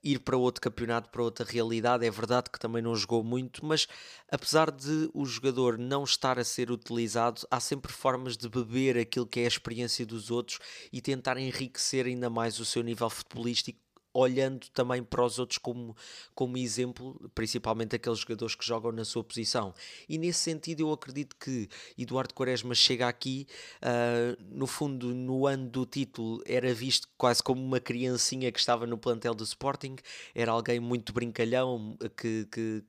[0.04, 2.06] ir para outro campeonato, para outra realidade.
[2.06, 3.88] É verdade que também não jogou muito, mas
[4.30, 9.28] apesar de o jogador não estar a ser utilizado, há sempre formas de beber aquilo
[9.28, 10.60] que é a experiência dos outros
[10.92, 13.80] e tentar enriquecer ainda mais o seu nível futebolístico
[14.14, 15.96] olhando também para os outros como,
[16.36, 19.74] como exemplo, principalmente aqueles jogadores que jogam na sua posição.
[20.08, 23.48] E nesse sentido, eu acredito que Eduardo Quaresma chega aqui,
[23.82, 28.86] uh, no fundo, no ano do título, era visto quase como uma criancinha que estava
[28.86, 29.96] no plantel do Sporting,
[30.36, 32.84] era alguém muito brincalhão, que, que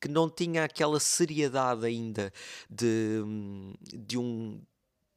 [0.00, 2.32] que não tinha aquela seriedade ainda
[2.70, 3.22] de,
[3.94, 4.58] de um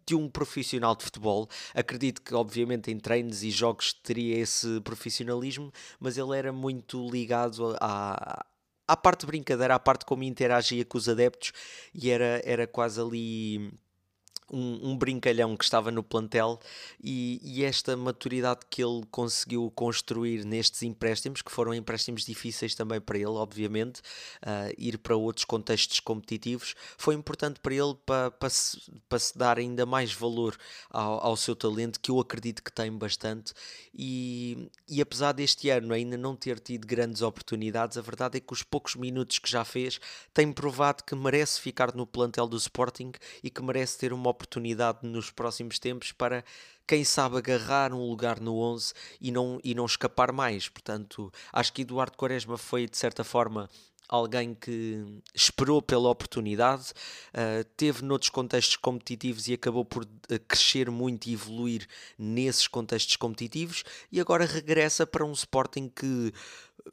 [0.05, 1.47] de um profissional de futebol.
[1.73, 7.75] Acredito que, obviamente, em treinos e jogos teria esse profissionalismo, mas ele era muito ligado
[7.79, 8.45] à,
[8.87, 11.51] à parte de brincadeira, à parte como interagia com os adeptos
[11.93, 13.71] e era, era quase ali
[14.51, 16.59] um, um, brincalhão que estava no plantel
[17.01, 22.99] e, e, esta maturidade que ele conseguiu construir nestes empréstimos, que foram empréstimos difíceis também
[22.99, 23.99] para ele, obviamente,
[24.41, 29.37] uh, ir para outros contextos competitivos, foi importante para ele para, para, se, para se
[29.37, 30.57] dar ainda mais valor
[30.89, 33.53] ao, ao, seu talento, que eu acredito que tem bastante.
[33.93, 38.53] E, e apesar deste ano ainda não ter tido grandes oportunidades, a verdade é que
[38.53, 39.99] os poucos minutos que já fez
[40.33, 43.11] tem provado que merece ficar no plantel do Sporting
[43.43, 46.43] e que merece ter uma oportunidade nos próximos tempos para
[46.85, 50.67] quem sabe agarrar um lugar no 11 e não, e não escapar mais.
[50.67, 53.69] Portanto, acho que Eduardo Quaresma foi de certa forma
[54.07, 56.91] alguém que esperou pela oportunidade,
[57.33, 63.15] uh, teve noutros contextos competitivos e acabou por uh, crescer muito e evoluir nesses contextos
[63.15, 66.31] competitivos e agora regressa para um Sporting que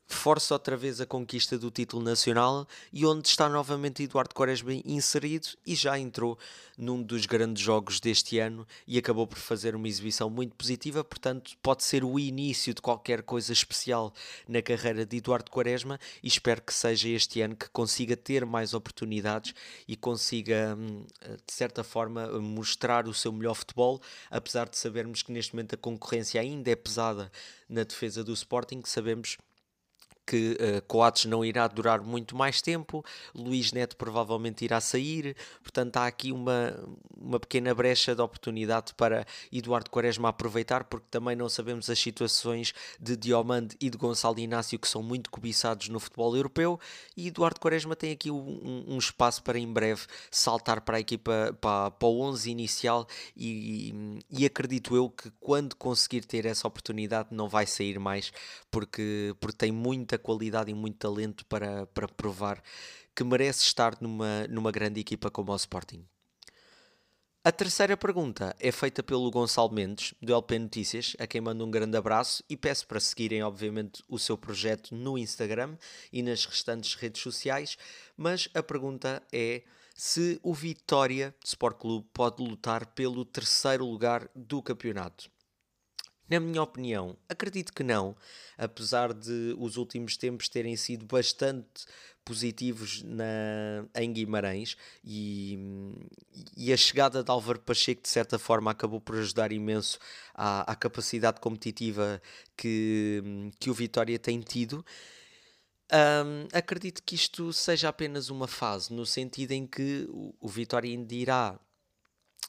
[0.07, 5.49] força outra vez a conquista do título nacional e onde está novamente Eduardo Quaresma inserido
[5.67, 6.39] e já entrou
[6.77, 11.53] num dos grandes jogos deste ano e acabou por fazer uma exibição muito positiva, portanto
[11.63, 14.13] pode ser o início de qualquer coisa especial
[14.49, 18.75] na carreira de Eduardo Quaresma e espero que seja este ano que consiga ter mais
[18.75, 19.55] oportunidades
[19.89, 21.05] e consiga hum,
[21.47, 24.01] de certa forma mostrar o seu melhor futebol,
[24.31, 27.31] apesar de sabermos que neste momento a concorrência ainda é pesada
[27.69, 29.37] na defesa do Sporting, sabemos
[30.31, 35.97] que uh, Coates não irá durar muito mais tempo, Luís Neto provavelmente irá sair, portanto
[35.97, 36.73] há aqui uma,
[37.21, 42.73] uma pequena brecha de oportunidade para Eduardo Quaresma aproveitar, porque também não sabemos as situações
[43.01, 46.79] de Diomande e de Gonçalo Inácio que são muito cobiçados no futebol europeu,
[47.17, 51.59] e Eduardo Quaresma tem aqui um, um espaço para em breve saltar para a equipa,
[51.61, 53.05] para, para o 11 inicial,
[53.37, 58.33] e, e acredito eu que quando conseguir ter essa oportunidade não vai sair mais,
[58.71, 62.63] porque, porque tem muita qualidade e muito talento para, para provar
[63.15, 66.07] que merece estar numa, numa grande equipa como o Sporting.
[67.43, 71.71] A terceira pergunta é feita pelo Gonçalo Mendes, do LP Notícias, a quem mando um
[71.71, 75.75] grande abraço e peço para seguirem, obviamente, o seu projeto no Instagram
[76.13, 77.79] e nas restantes redes sociais.
[78.15, 79.63] Mas a pergunta é
[79.95, 85.31] se o Vitória Sport Clube pode lutar pelo terceiro lugar do campeonato.
[86.31, 88.17] Na minha opinião, acredito que não,
[88.57, 91.85] apesar de os últimos tempos terem sido bastante
[92.25, 95.59] positivos na, em Guimarães e,
[96.57, 99.99] e a chegada de Álvaro Pacheco de certa forma acabou por ajudar imenso
[100.33, 102.23] à, à capacidade competitiva
[102.57, 104.85] que, que o Vitória tem tido.
[105.93, 110.89] Um, acredito que isto seja apenas uma fase, no sentido em que o, o Vitória
[110.89, 111.59] ainda irá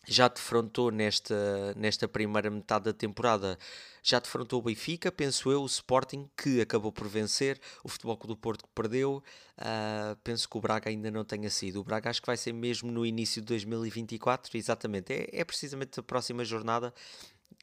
[0.07, 3.57] já defrontou nesta, nesta primeira metade da temporada,
[4.01, 8.33] já defrontou o Benfica, penso eu, o Sporting, que acabou por vencer, o Futebol Clube
[8.33, 9.23] do Porto que perdeu,
[9.57, 11.79] uh, penso que o Braga ainda não tenha sido.
[11.79, 15.99] O Braga acho que vai ser mesmo no início de 2024, exatamente, é, é precisamente
[15.99, 16.93] a próxima jornada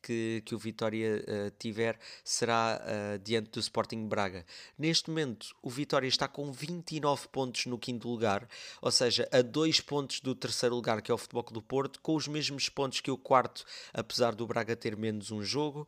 [0.00, 4.44] que, que o Vitória uh, tiver será uh, diante do Sporting Braga.
[4.78, 8.48] Neste momento, o Vitória está com 29 pontos no quinto lugar,
[8.80, 12.14] ou seja, a dois pontos do terceiro lugar, que é o Futebol do Porto, com
[12.14, 15.86] os mesmos pontos que o quarto, apesar do Braga ter menos um jogo.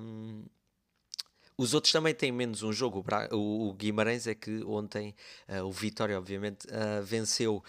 [0.00, 0.44] Um,
[1.56, 3.04] os outros também têm menos um jogo.
[3.30, 5.14] O, Guimarães é que ontem,
[5.48, 6.66] uh, o Vitória, obviamente,
[7.04, 7.62] venceu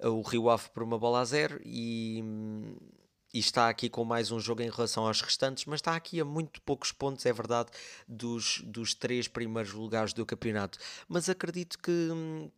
[0.00, 2.20] o Rio Ave por uma bola a zero e.
[2.22, 2.76] Hum,
[3.32, 6.24] e está aqui com mais um jogo em relação aos restantes, mas está aqui a
[6.24, 7.70] muito poucos pontos, é verdade,
[8.06, 10.78] dos, dos três primeiros lugares do campeonato.
[11.06, 12.08] Mas acredito que,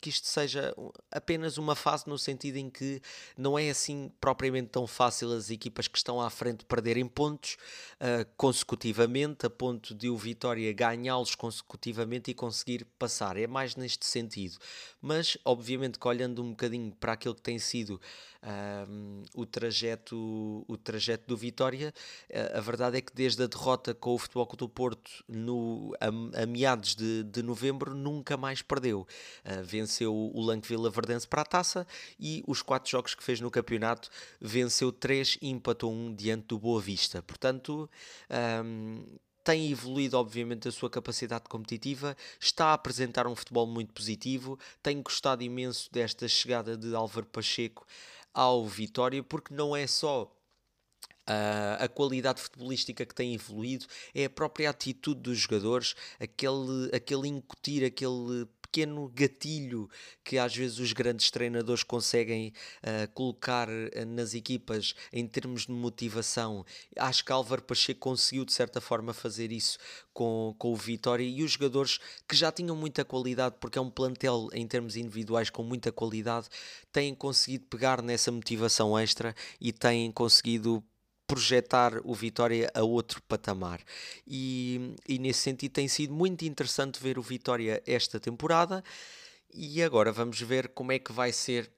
[0.00, 0.74] que isto seja
[1.10, 3.02] apenas uma fase no sentido em que
[3.36, 7.56] não é assim propriamente tão fácil as equipas que estão à frente perderem pontos
[8.00, 13.36] uh, consecutivamente, a ponto de o Vitória ganhá-los consecutivamente e conseguir passar.
[13.36, 14.56] É mais neste sentido.
[15.02, 18.00] Mas, obviamente, que olhando um bocadinho para aquilo que tem sido
[18.42, 21.92] uh, o trajeto o, trajeto do Vitória.
[22.28, 25.94] Eh, a verdade é que desde a derrota com o Futebol Clube do Porto no,
[26.00, 29.06] a, a meados de, de, novembro nunca mais perdeu.
[29.44, 31.86] Uh, venceu o Lanque Vila Verdense para a taça
[32.18, 36.58] e os quatro jogos que fez no campeonato venceu três e empatou um diante do
[36.58, 37.22] Boa Vista.
[37.22, 37.88] Portanto,
[38.64, 39.04] um,
[39.42, 44.58] tem evoluído, obviamente, a sua capacidade competitiva, está a apresentar um futebol muito positivo.
[44.82, 47.86] Tenho gostado imenso desta chegada de Álvaro Pacheco
[48.32, 50.30] ao Vitória, porque não é só
[51.78, 57.84] a qualidade futebolística que tem evoluído, é a própria atitude dos jogadores, aquele, aquele incutir,
[57.84, 59.90] aquele pequeno gatilho
[60.22, 62.52] que às vezes os grandes treinadores conseguem
[62.84, 66.64] uh, colocar uh, nas equipas em termos de motivação.
[66.96, 69.76] Acho que Álvaro Pacheco conseguiu de certa forma fazer isso
[70.12, 73.90] com, com o Vitória e os jogadores que já tinham muita qualidade, porque é um
[73.90, 76.48] plantel em termos individuais com muita qualidade,
[76.92, 80.84] têm conseguido pegar nessa motivação extra e têm conseguido
[81.30, 83.80] projetar o Vitória a outro patamar.
[84.26, 88.82] E, e nesse sentido tem sido muito interessante ver o Vitória esta temporada.
[89.54, 91.70] E agora vamos ver como é que vai ser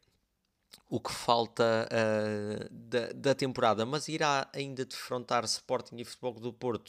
[0.88, 6.52] o que falta uh, da, da, temporada, mas irá ainda defrontar Sporting e Futebol do
[6.52, 6.88] Porto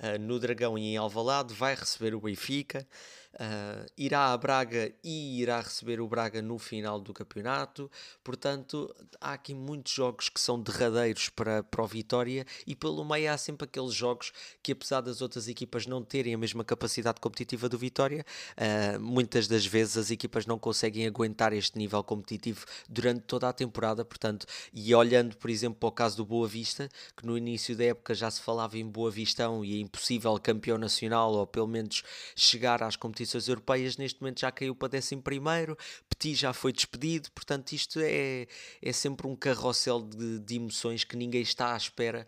[0.00, 2.86] uh, no Dragão e em Alvalade, vai receber o Benfica,
[3.34, 7.88] Uh, irá a Braga e irá receber o Braga no final do campeonato.
[8.24, 13.32] Portanto, há aqui muitos jogos que são derradeiros para, para o Vitória e pelo meio
[13.32, 17.68] há sempre aqueles jogos que, apesar das outras equipas não terem a mesma capacidade competitiva
[17.68, 23.20] do Vitória, uh, muitas das vezes as equipas não conseguem aguentar este nível competitivo durante
[23.20, 24.04] toda a temporada.
[24.04, 27.84] Portanto, e olhando, por exemplo, para o caso do Boa Vista, que no início da
[27.84, 32.02] época já se falava em Boa Vistão e é impossível campeão nacional ou pelo menos
[32.34, 35.76] chegar às competições competições europeias, neste momento já caiu para 11 primeiro,
[36.08, 38.46] Petit já foi despedido, portanto isto é,
[38.80, 42.26] é sempre um carrossel de, de emoções que ninguém está à espera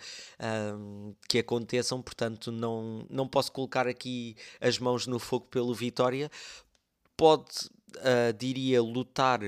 [0.76, 6.30] um, que aconteçam, portanto não, não posso colocar aqui as mãos no fogo pelo Vitória,
[7.16, 9.40] pode, uh, diria, lutar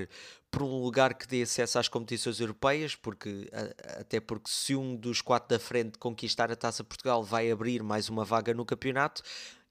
[0.50, 3.50] por um lugar que dê acesso às competições europeias, porque
[3.98, 8.08] até porque se um dos quatro da frente conquistar a Taça Portugal vai abrir mais
[8.08, 9.20] uma vaga no campeonato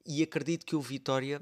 [0.06, 1.42] e acredito que o Vitória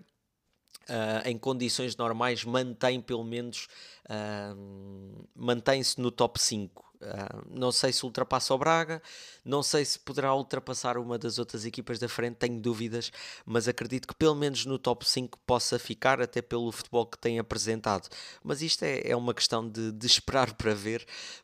[0.90, 3.68] Uh, em condições normais mantém pelo menos
[4.10, 9.02] uh, mantém-se no top 5 Uh, não sei se ultrapassa o Braga,
[9.44, 13.12] não sei se poderá ultrapassar uma das outras equipas da frente, tenho dúvidas,
[13.44, 17.40] mas acredito que pelo menos no top 5 possa ficar, até pelo futebol que tem
[17.40, 18.08] apresentado.
[18.44, 21.04] Mas isto é, é uma questão de, de esperar para ver,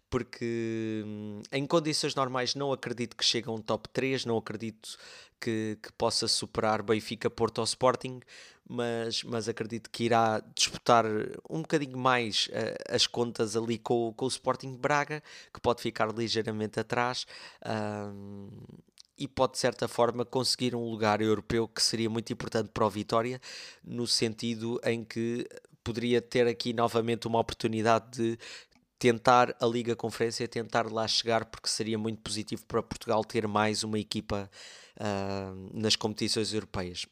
[0.09, 4.97] porque hum, em condições normais não acredito que chegue a um top 3, não acredito
[5.39, 8.19] que, que possa superar Benfica, Porto ou Sporting,
[8.69, 11.05] mas, mas acredito que irá disputar
[11.49, 16.13] um bocadinho mais uh, as contas ali com, com o Sporting Braga, que pode ficar
[16.13, 17.25] ligeiramente atrás.
[17.61, 18.51] Uh,
[19.19, 22.89] e pode de certa forma conseguir um lugar europeu que seria muito importante para o
[22.89, 23.41] Vitória,
[23.83, 25.47] no sentido em que
[25.83, 28.39] poderia ter aqui novamente uma oportunidade de
[28.99, 33.83] tentar a Liga Conferência, tentar lá chegar, porque seria muito positivo para Portugal ter mais
[33.83, 34.49] uma equipa
[34.99, 37.05] uh, nas competições europeias.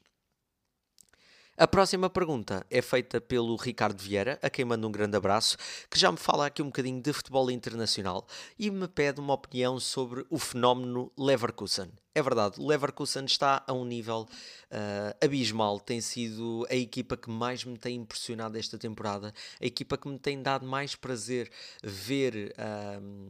[1.58, 5.56] A próxima pergunta é feita pelo Ricardo Vieira, a quem mando um grande abraço,
[5.89, 8.28] que já me fala aqui um bocadinho de futebol internacional
[8.60, 11.89] e me pede uma opinião sobre o fenómeno Leverkusen.
[12.17, 14.25] É verdade, o Leverkusen está a um nível
[14.71, 15.82] uh, abismal.
[15.82, 20.17] Tem sido a equipa que mais me tem impressionado esta temporada, a equipa que me
[20.17, 21.51] tem dado mais prazer
[21.84, 23.30] ver uh,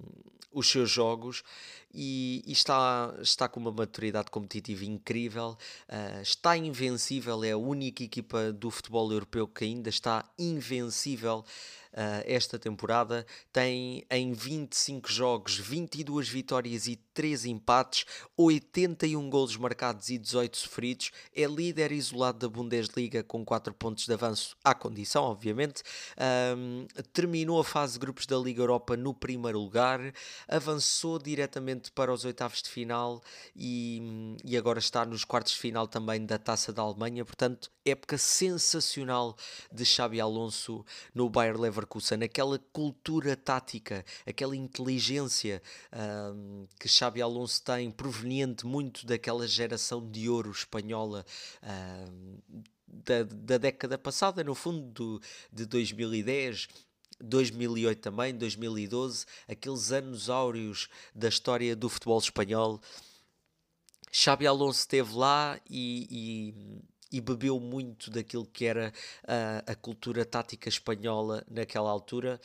[0.51, 1.41] os seus jogos
[1.91, 5.57] e, e, está, está com uma maturidade competitiva incrível.
[5.89, 11.43] Uh, está invencível, é a única equipa do futebol europeu que ainda está invencível
[12.25, 13.25] esta temporada.
[13.51, 18.05] Tem em 25 jogos 22 vitórias e 3 empates,
[18.35, 21.11] 81 golos marcados e 18 sofridos.
[21.33, 25.81] É líder isolado da Bundesliga com 4 pontos de avanço à condição, obviamente.
[26.57, 29.99] Um, terminou a fase de grupos da Liga Europa no primeiro lugar,
[30.47, 33.21] avançou diretamente para os oitavos de final
[33.55, 37.23] e, e agora está nos quartos de final também da Taça da Alemanha.
[37.23, 39.35] Portanto, época sensacional
[39.71, 41.84] de Xabi Alonso no Bayer Leverkusen,
[42.25, 45.61] aquela cultura tática, aquela inteligência
[46.33, 51.25] um, que Xabi Alonso tem, proveniente muito daquela geração de ouro espanhola
[52.11, 52.37] um,
[52.87, 56.67] da, da, década passada, no fundo, do, de 2010.
[57.17, 62.81] 2008 também, 2012, aqueles anos áureos da história do futebol espanhol.
[64.11, 66.53] Xabi Alonso esteve lá e, e,
[67.11, 68.91] e bebeu muito daquilo que era
[69.27, 72.39] a, a cultura tática espanhola naquela altura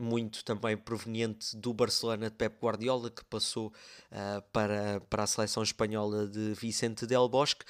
[0.00, 5.62] muito também proveniente do Barcelona de Pep Guardiola, que passou uh, para, para a seleção
[5.62, 7.64] espanhola de Vicente Del Bosque.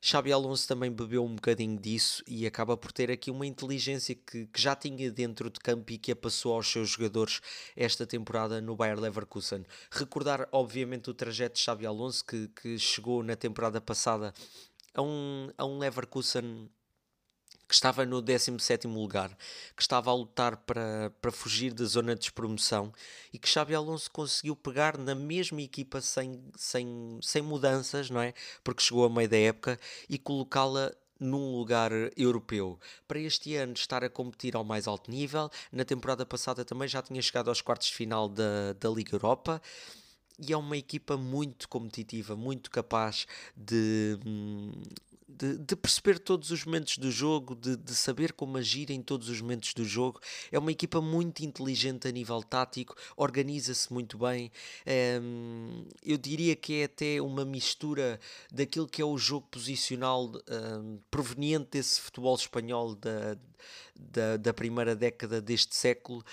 [0.00, 4.46] Xabi Alonso também bebeu um bocadinho disso e acaba por ter aqui uma inteligência que,
[4.46, 7.40] que, já tinha dentro de campo e que a passou aos seus jogadores
[7.74, 9.64] esta temporada no Bayer Leverkusen.
[9.90, 14.34] Recordar, obviamente, o trajeto de Xabi Alonso que, que chegou na temporada passada
[14.96, 16.68] a um, a um Leverkusen
[17.68, 19.36] que estava no 17 lugar,
[19.76, 22.92] que estava a lutar para, para fugir da zona de despromoção
[23.32, 28.32] e que Xabi Alonso conseguiu pegar na mesma equipa sem, sem, sem mudanças, não é?
[28.62, 32.78] Porque chegou a meio da época e colocá-la num lugar europeu.
[33.08, 37.02] Para este ano estar a competir ao mais alto nível, na temporada passada também já
[37.02, 39.60] tinha chegado aos quartos de final da, da Liga Europa
[40.38, 43.26] e é uma equipa muito competitiva, muito capaz
[43.56, 44.72] de, hum,
[45.28, 49.28] de, de, perceber todos os momentos do jogo, de, de, saber como agir em todos
[49.28, 50.20] os momentos do jogo.
[50.52, 54.50] É uma equipa muito inteligente a nível tático, organiza-se muito bem.
[55.22, 58.20] Um, eu diria que é até uma mistura
[58.52, 63.36] daquilo que é o jogo posicional um, proveniente desse futebol espanhol da,
[63.94, 66.24] da, da primeira década deste século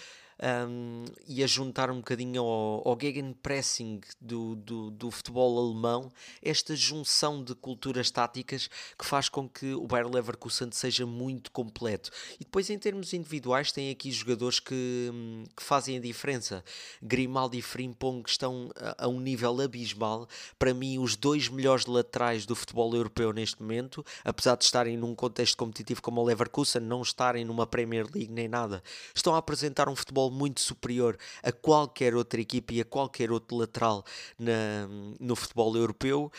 [0.44, 6.76] um, e a juntar um bocadinho ao, ao gegenpressing do, do, do, futebol alemão, esta
[6.76, 12.12] junção de culturas táticas que faz com que o Bayer Leverkusen seja muito completo.
[12.36, 15.12] E depois, em termos individuais, tem aqui jogadores que,
[15.56, 16.64] que fazem a diferença.
[17.02, 20.28] Grimaldi e Frimpong estão a, a um nível abismal.
[20.60, 25.16] Para mim, os dois melhores laterais do futebol europeu neste momento, apesar de estarem num
[25.16, 28.84] contexto competitivo como o Leverkusen, não estarem numa Premier League nem nada,
[29.16, 33.56] estão a apresentar um futebol muito superior a qualquer outra equipe e a qualquer outro
[33.56, 34.04] lateral
[34.38, 34.88] na,
[35.20, 36.32] no futebol europeu.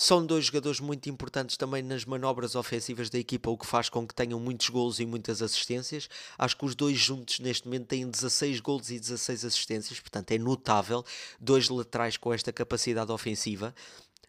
[0.00, 4.06] São dois jogadores muito importantes também nas manobras ofensivas da equipa, o que faz com
[4.06, 6.08] que tenham muitos golos e muitas assistências.
[6.38, 10.38] Acho que os dois juntos neste momento têm 16 golos e 16 assistências, portanto é
[10.38, 11.04] notável.
[11.40, 13.74] Dois laterais com esta capacidade ofensiva.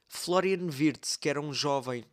[0.08, 2.04] Florian Wirtz, que era um jovem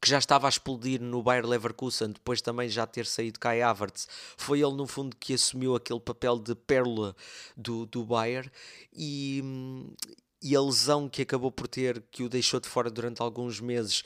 [0.00, 4.08] que já estava a explodir no Bayer Leverkusen, depois também já ter saído Kai Havertz,
[4.36, 7.16] foi ele no fundo que assumiu aquele papel de pérola
[7.56, 8.50] do, do Bayer
[8.92, 9.42] e,
[10.42, 14.02] e a lesão que acabou por ter, que o deixou de fora durante alguns meses,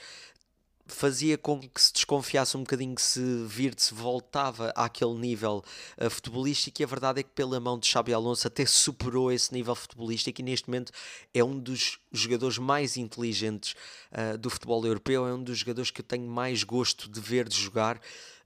[0.90, 5.64] fazia com que se desconfiasse um bocadinho que se Virte voltava àquele nível
[5.98, 9.52] uh, futebolístico e a verdade é que pela mão de Xabi Alonso até superou esse
[9.52, 10.92] nível futebolístico e neste momento
[11.32, 13.74] é um dos jogadores mais inteligentes
[14.12, 17.48] uh, do futebol europeu, é um dos jogadores que eu tenho mais gosto de ver
[17.48, 18.00] de jogar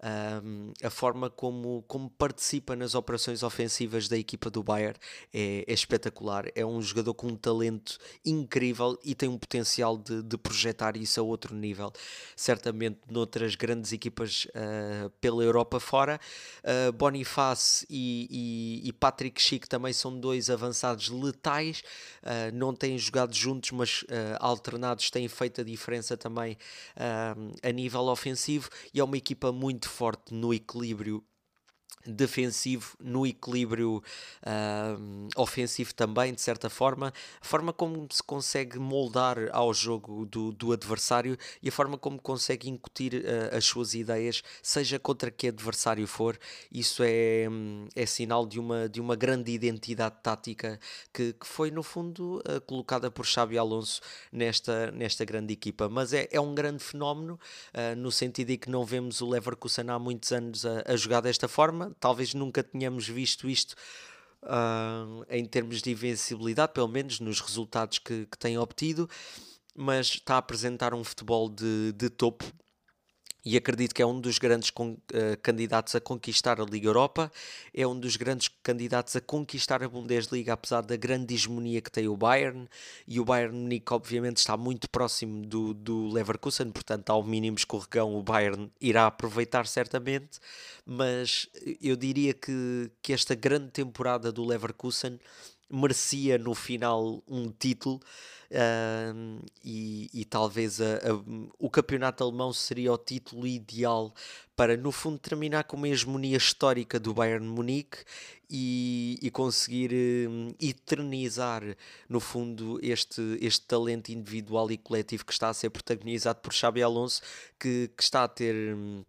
[0.04, 4.98] um, a forma como, como participa nas operações ofensivas da equipa do Bayern
[5.32, 6.44] é, é, espetacular.
[6.54, 11.18] É um jogador com um talento incrível e tem um potencial de, de projetar isso
[11.20, 11.90] a outro nível.
[12.36, 16.20] Certamente noutras grandes equipas uh, pela Europa fora.
[16.62, 21.82] Uh, Boniface e, e, e, Patrick Schick também são dois avançados letais.
[22.22, 24.04] Uh, não têm jogado juntos, mas
[24.38, 26.56] alternados têm feito a diferença também
[27.62, 31.24] a nível ofensivo e é uma equipa muito forte no equilíbrio
[32.06, 34.02] defensivo, no equilíbrio
[34.42, 40.52] uh, ofensivo também, de certa forma, a forma como se consegue moldar ao jogo do,
[40.52, 45.48] do adversário e a forma como consegue incutir uh, as suas ideias, seja contra que
[45.48, 46.38] adversário for,
[46.70, 47.46] isso é,
[47.94, 50.78] é sinal de uma, de uma grande identidade tática
[51.12, 54.00] que, que foi, no fundo, uh, colocada por Xabi Alonso
[54.30, 55.88] nesta, nesta grande equipa.
[55.88, 57.38] Mas é, é um grande fenómeno,
[57.96, 61.48] no sentido de que não vemos o Leverkusen há muitos anos a, a jogar desta
[61.48, 63.74] forma, talvez nunca tenhamos visto isto
[64.42, 69.08] uh, em termos de invencibilidade, pelo menos nos resultados que, que tem obtido,
[69.74, 72.44] mas está a apresentar um futebol de, de topo
[73.44, 74.94] e acredito que é um dos grandes uh,
[75.42, 77.30] candidatos a conquistar a Liga Europa,
[77.74, 82.08] é um dos grandes candidatos a conquistar a Bundesliga, apesar da grande hegemonia que tem
[82.08, 82.66] o Bayern,
[83.06, 88.16] e o Bayern Munique obviamente está muito próximo do, do Leverkusen, portanto ao mínimo escorregão
[88.16, 90.38] o Bayern irá aproveitar certamente,
[90.86, 91.48] mas
[91.82, 95.18] eu diria que, que esta grande temporada do Leverkusen
[95.74, 98.00] merecia no final um título
[98.50, 101.22] uh, e, e, talvez a, a,
[101.58, 104.14] o campeonato alemão seria o título ideal
[104.56, 107.98] para no fundo terminar com uma hegemonia histórica do Bayern Munique
[108.48, 111.62] e, e conseguir uh, eternizar
[112.08, 116.82] no fundo este, este talento individual e coletivo que está a ser protagonizado por Xabi
[116.82, 117.20] Alonso
[117.58, 119.04] que, que está a ter um,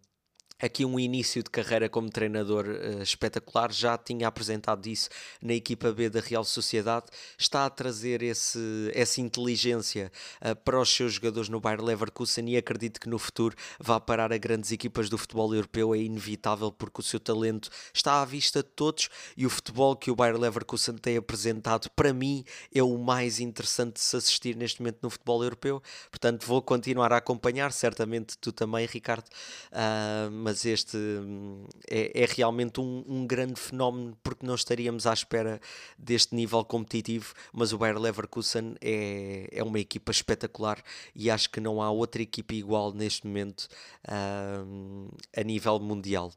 [0.60, 5.08] aqui um início de carreira como treinador uh, espetacular, já tinha apresentado isso
[5.40, 7.06] na equipa B da Real Sociedade,
[7.38, 12.56] está a trazer esse, essa inteligência uh, para os seus jogadores no Bayer Leverkusen e
[12.56, 17.00] acredito que no futuro vá parar a grandes equipas do futebol europeu, é inevitável porque
[17.00, 20.96] o seu talento está à vista de todos e o futebol que o Bayer Leverkusen
[20.96, 22.44] tem apresentado para mim
[22.74, 27.12] é o mais interessante de se assistir neste momento no futebol europeu, portanto vou continuar
[27.12, 29.26] a acompanhar, certamente tu também Ricardo,
[29.72, 35.12] uh, mas este hum, é, é realmente um, um, grande fenómeno porque não estaríamos à
[35.12, 35.60] espera
[35.98, 40.80] deste nível competitivo, mas o Bayer Leverkusen é, é uma equipa espetacular
[41.16, 43.66] e acho que não há outra equipa igual neste momento
[44.06, 46.32] uh, a nível mundial.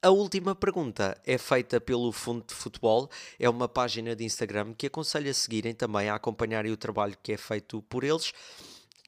[0.00, 4.86] A última pergunta é feita pelo Fundo de Futebol, é uma página de Instagram que
[4.86, 8.32] aconselho a seguirem também, a acompanharem o trabalho que é feito por eles,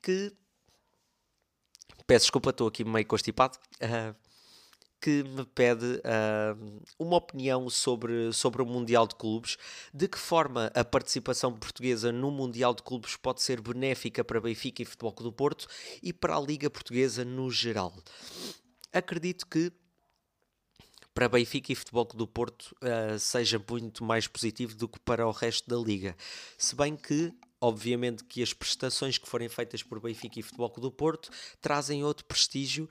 [0.03, 0.30] que
[2.11, 4.17] peço desculpa, estou aqui meio constipado, uh,
[5.01, 9.57] que me pede uh, uma opinião sobre, sobre o Mundial de Clubes,
[9.95, 14.83] de que forma a participação portuguesa no Mundial de Clubes pode ser benéfica para Benfica
[14.83, 15.69] e Futebol do Porto
[16.03, 17.95] e para a Liga Portuguesa no geral.
[18.93, 19.73] Acredito que
[21.15, 25.31] para Benfica e Futebol do Porto uh, seja muito mais positivo do que para o
[25.31, 26.17] resto da liga.
[26.59, 30.89] Se bem que obviamente que as prestações que forem feitas por Benfica e Futebol Clube
[30.89, 31.31] do Porto
[31.61, 32.89] trazem outro prestígio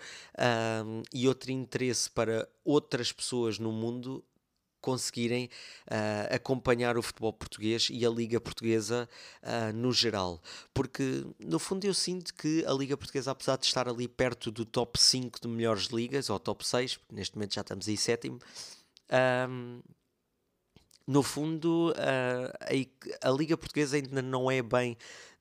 [0.85, 4.23] um, e outro interesse para outras pessoas no mundo
[4.81, 5.49] conseguirem
[5.87, 9.09] uh, acompanhar o futebol português e a Liga Portuguesa
[9.43, 10.41] uh, no geral.
[10.73, 14.65] Porque, no fundo, eu sinto que a Liga Portuguesa, apesar de estar ali perto do
[14.65, 18.39] top 5 de melhores ligas, ou top 6, neste momento já estamos aí sétimo,
[19.49, 19.81] um,
[21.09, 24.95] no fundo, a, a, Liga Portuguesa ainda não é bem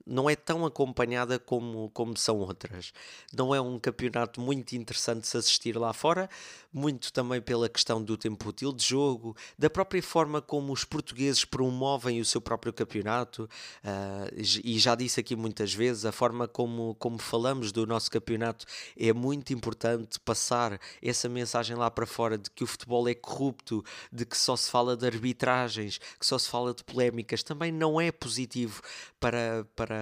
[0.09, 2.93] não é tão acompanhada como, como são outras.
[3.33, 6.29] Não é um campeonato muito interessante se assistir lá fora,
[6.73, 11.45] muito também pela questão do tempo útil de jogo, da própria forma como os portugueses
[11.45, 13.49] promovem o seu próprio campeonato,
[13.85, 14.35] uh,
[14.65, 18.65] e já disse aqui muitas vezes, a forma como, como falamos do nosso campeonato
[18.97, 23.85] é muito importante passar essa mensagem lá para fora de que o futebol é corrupto,
[24.13, 28.01] de que só se fala de arbitragens, que só se fala de polémicas, também não
[28.01, 28.81] é positivo
[29.21, 29.98] para, para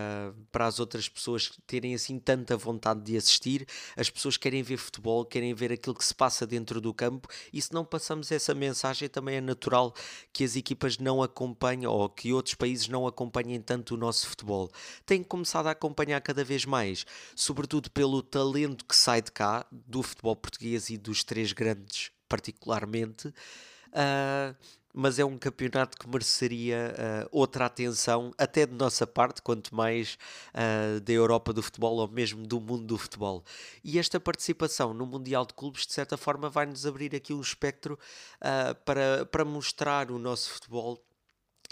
[0.50, 3.66] para, as outras pessoas terem assim tanta vontade de assistir.
[3.96, 7.60] As pessoas querem ver futebol, querem ver aquilo que se passa dentro do campo e
[7.60, 9.94] se não passamos essa mensagem também é natural
[10.32, 14.70] que as equipas não acompanhem ou que outros países não acompanhem tanto o nosso futebol.
[15.04, 20.02] Têm começado a acompanhar cada vez mais, sobretudo pelo talento que sai de cá, do
[20.02, 23.28] futebol português e dos três grandes particularmente.
[23.28, 24.54] Uh,
[24.98, 26.94] mas é um campeonato que mereceria
[27.26, 30.16] uh, outra atenção, até de nossa parte, quanto mais
[30.54, 33.44] uh, da Europa do futebol ou mesmo do mundo do futebol.
[33.84, 37.98] E esta participação no Mundial de Clubes, de certa forma, vai-nos abrir aqui um espectro
[38.40, 41.04] uh, para, para mostrar o nosso futebol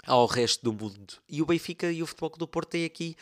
[0.05, 1.15] ao resto do mundo.
[1.27, 3.17] E o Benfica e o Futebol do Porto têm aqui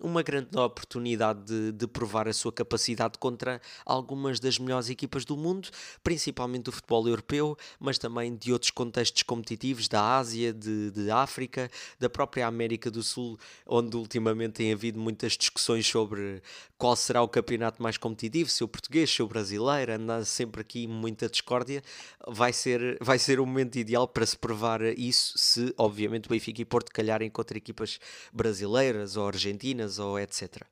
[0.00, 5.36] uma grande oportunidade de, de, provar a sua capacidade contra algumas das melhores equipas do
[5.36, 5.68] mundo,
[6.02, 11.70] principalmente do futebol europeu, mas também de outros contextos competitivos da Ásia, de, de África,
[11.98, 16.42] da própria América do Sul, onde ultimamente tem havido muitas discussões sobre
[16.76, 20.86] qual será o campeonato mais competitivo, se o português, se o brasileiro, anda sempre aqui
[20.86, 21.82] muita discórdia.
[22.26, 26.62] Vai ser, vai ser o momento ideal para se provar isso, se obviamente o Benfica
[26.62, 27.98] e Porto calharem contra equipas
[28.32, 30.66] brasileiras ou argentinas ou etc.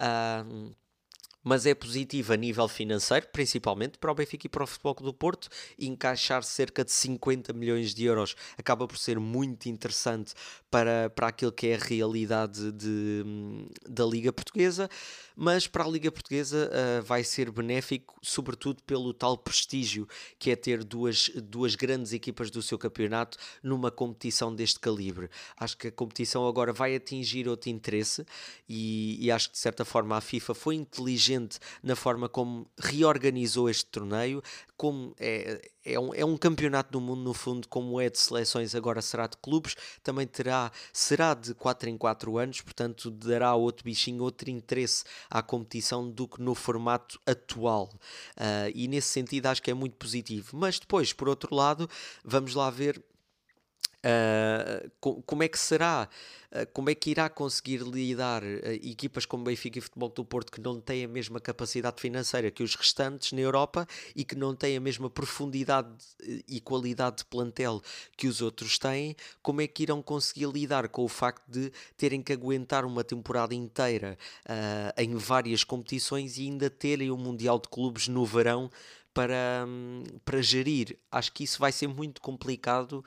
[0.00, 0.74] Um,
[1.42, 5.14] mas é positivo a nível financeiro, principalmente para o Benfica e para o Futebol do
[5.14, 10.34] Porto, encaixar cerca de 50 milhões de euros acaba por ser muito interessante
[10.70, 13.24] para, para aquilo que é a realidade de,
[13.88, 14.88] da Liga Portuguesa,
[15.34, 20.08] mas para a Liga Portuguesa uh, vai ser benéfico, sobretudo pelo tal prestígio
[20.38, 25.30] que é ter duas, duas grandes equipas do seu campeonato numa competição deste calibre.
[25.56, 28.26] Acho que a competição agora vai atingir outro interesse
[28.68, 32.66] e, e acho que de certa forma a FIFA foi inteligente inteligente na forma como
[32.78, 34.42] reorganizou este torneio,
[34.76, 38.74] como é, é, um, é um campeonato do mundo, no fundo, como é de seleções,
[38.74, 43.84] agora será de clubes, também terá, será de 4 em 4 anos, portanto, dará outro
[43.84, 47.90] bichinho, outro interesse à competição do que no formato atual.
[48.36, 50.56] Uh, e nesse sentido, acho que é muito positivo.
[50.56, 51.88] Mas depois, por outro lado,
[52.24, 53.02] vamos lá ver
[54.08, 56.08] Uh, como é que será?
[56.50, 60.50] Uh, como é que irá conseguir lidar uh, equipas como Benfica e Futebol do Porto
[60.50, 63.86] que não têm a mesma capacidade financeira que os restantes na Europa
[64.16, 65.88] e que não têm a mesma profundidade
[66.48, 67.82] e qualidade de plantel
[68.16, 69.14] que os outros têm?
[69.42, 73.54] Como é que irão conseguir lidar com o facto de terem que aguentar uma temporada
[73.54, 74.16] inteira
[74.96, 78.70] em várias competições e ainda terem o um Mundial de Clubes no verão?
[79.18, 79.66] Para,
[80.24, 80.96] para gerir.
[81.10, 83.04] Acho que isso vai ser muito complicado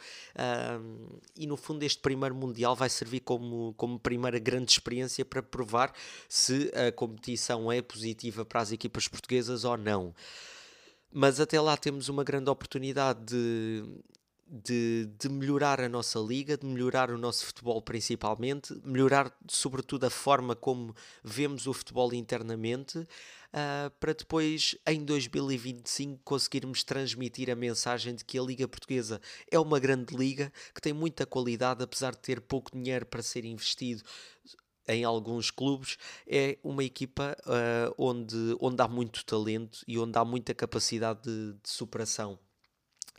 [1.38, 5.93] e, no fundo, este primeiro Mundial vai servir como, como primeira grande experiência para provar
[6.28, 10.14] se a competição é positiva para as equipas portuguesas ou não.
[11.14, 13.84] Mas até lá temos uma grande oportunidade de,
[14.45, 20.09] de, de, melhorar a nossa liga, de melhorar o nosso futebol principalmente, melhorar sobretudo a
[20.09, 20.93] forma como
[21.24, 23.07] vemos o futebol internamente
[23.53, 29.59] uh, para depois, em 2025, conseguirmos transmitir a mensagem de que a Liga Portuguesa é
[29.59, 34.03] uma grande liga, que tem muita qualidade, apesar de ter pouco dinheiro para ser investido
[34.87, 35.97] em alguns clubes,
[36.27, 41.53] é uma equipa uh, onde, onde há muito talento e onde há muita capacidade de,
[41.53, 42.37] de superação.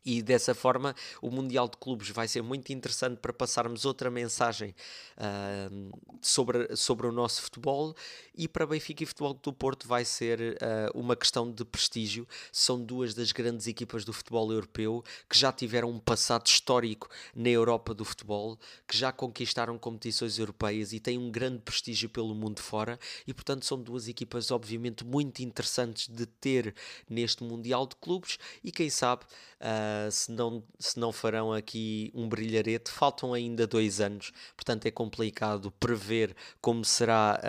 [0.05, 4.75] E dessa forma, o Mundial de Clubes vai ser muito interessante para passarmos outra mensagem
[5.17, 7.95] uh, sobre, sobre o nosso futebol.
[8.35, 12.27] E para Benfica e Futebol do Porto vai ser uh, uma questão de prestígio.
[12.51, 17.49] São duas das grandes equipas do futebol europeu que já tiveram um passado histórico na
[17.49, 22.61] Europa do futebol, que já conquistaram competições europeias e têm um grande prestígio pelo mundo
[22.61, 22.99] fora.
[23.25, 26.75] E portanto, são duas equipas, obviamente, muito interessantes de ter
[27.09, 28.37] neste Mundial de Clubes.
[28.65, 29.25] E quem sabe.
[29.61, 32.91] Uh, se, não, se não farão aqui um brilharete.
[32.91, 37.41] Faltam ainda dois anos, portanto é complicado prever como será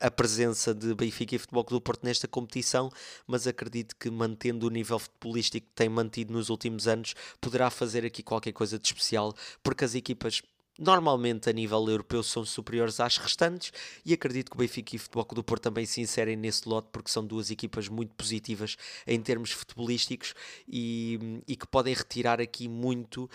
[0.00, 2.90] a, a presença de Benfica e Futebol Clube do Porto nesta competição,
[3.26, 8.04] mas acredito que mantendo o nível futebolístico que tem mantido nos últimos anos, poderá fazer
[8.04, 10.42] aqui qualquer coisa de especial, porque as equipas
[10.78, 13.72] normalmente a nível europeu são superiores às restantes
[14.04, 16.88] e acredito que o Benfica e o Futebol do Porto também se inserem nesse lote
[16.90, 20.34] porque são duas equipas muito positivas em termos futebolísticos
[20.68, 23.28] e, e que podem retirar aqui muito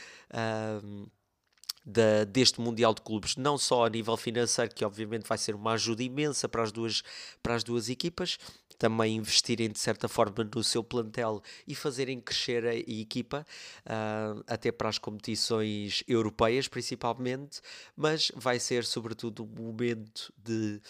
[1.86, 5.74] da, deste Mundial de Clubes, não só a nível financeiro, que obviamente vai ser uma
[5.74, 7.04] ajuda imensa para as duas,
[7.42, 8.38] para as duas equipas,
[8.80, 13.46] também investirem de certa forma no seu plantel e fazerem crescer a, equipa,
[13.86, 17.62] uh, até para as competições europeias principalmente,
[17.96, 20.82] mas vai ser sobretudo o momento de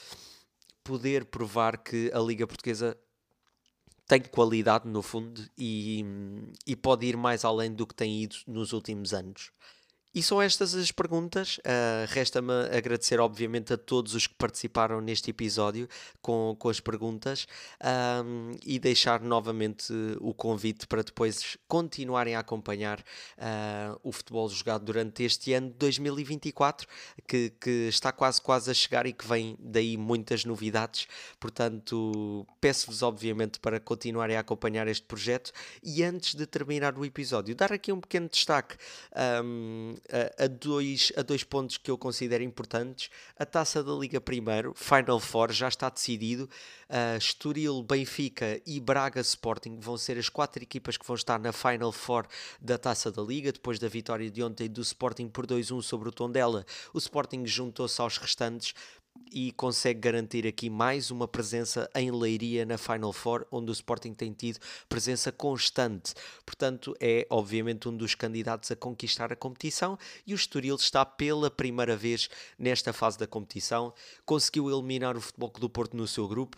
[0.83, 2.95] poder provar que a Liga Portuguesa
[4.07, 6.03] tem qualidade no fundo e,
[6.65, 9.51] e pode ir mais além do que tem ido nos últimos anos.
[10.13, 11.59] E são estas as perguntas.
[11.59, 15.87] Uh, Resta-me agradecer, obviamente, a todos os que participaram neste episódio
[16.19, 17.45] com, com as perguntas
[18.25, 24.83] um, e deixar novamente o convite para depois continuarem a acompanhar uh, o futebol jogado
[24.83, 26.87] durante este ano de 2024,
[27.27, 31.07] que, que está quase, quase a chegar e que vem daí muitas novidades.
[31.39, 35.51] Portanto, peço-vos, obviamente, para continuarem a acompanhar este projeto.
[35.83, 38.75] E antes de terminar o episódio, dar aqui um pequeno destaque.
[39.43, 39.98] Um,
[40.37, 43.09] a, dois, a dois pontos que eu considero importantes.
[43.37, 46.49] A taça da Liga Primeiro, Final Four, já está decidido.
[46.89, 51.51] Uh, Estoril, Benfica e Braga Sporting vão ser as quatro equipas que vão estar na
[51.51, 52.25] Final Four
[52.59, 56.11] da taça da Liga, depois da vitória de ontem do Sporting por 2-1 sobre o
[56.11, 56.65] Tondela.
[56.93, 58.73] O Sporting juntou-se aos restantes
[59.31, 64.13] e consegue garantir aqui mais uma presença em Leiria na Final Four, onde o Sporting
[64.13, 66.13] tem tido presença constante.
[66.45, 71.51] Portanto, é obviamente um dos candidatos a conquistar a competição e o Estoril está pela
[71.51, 73.93] primeira vez nesta fase da competição.
[74.25, 76.57] Conseguiu eliminar o Futebol Clube do Porto no seu grupo,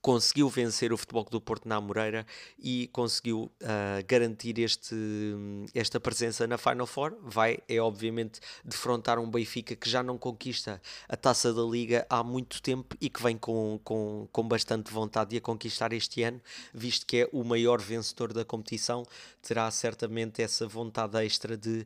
[0.00, 2.26] conseguiu vencer o Futebol do Porto na Moreira
[2.58, 4.94] e conseguiu uh, garantir este,
[5.74, 7.16] esta presença na Final Four.
[7.22, 12.22] Vai, é obviamente, defrontar um Benfica que já não conquista a taça da Liga há
[12.22, 16.40] muito tempo e que vem com, com, com bastante vontade de a conquistar este ano,
[16.72, 19.04] visto que é o maior vencedor da competição,
[19.42, 21.84] terá certamente essa vontade extra de uh,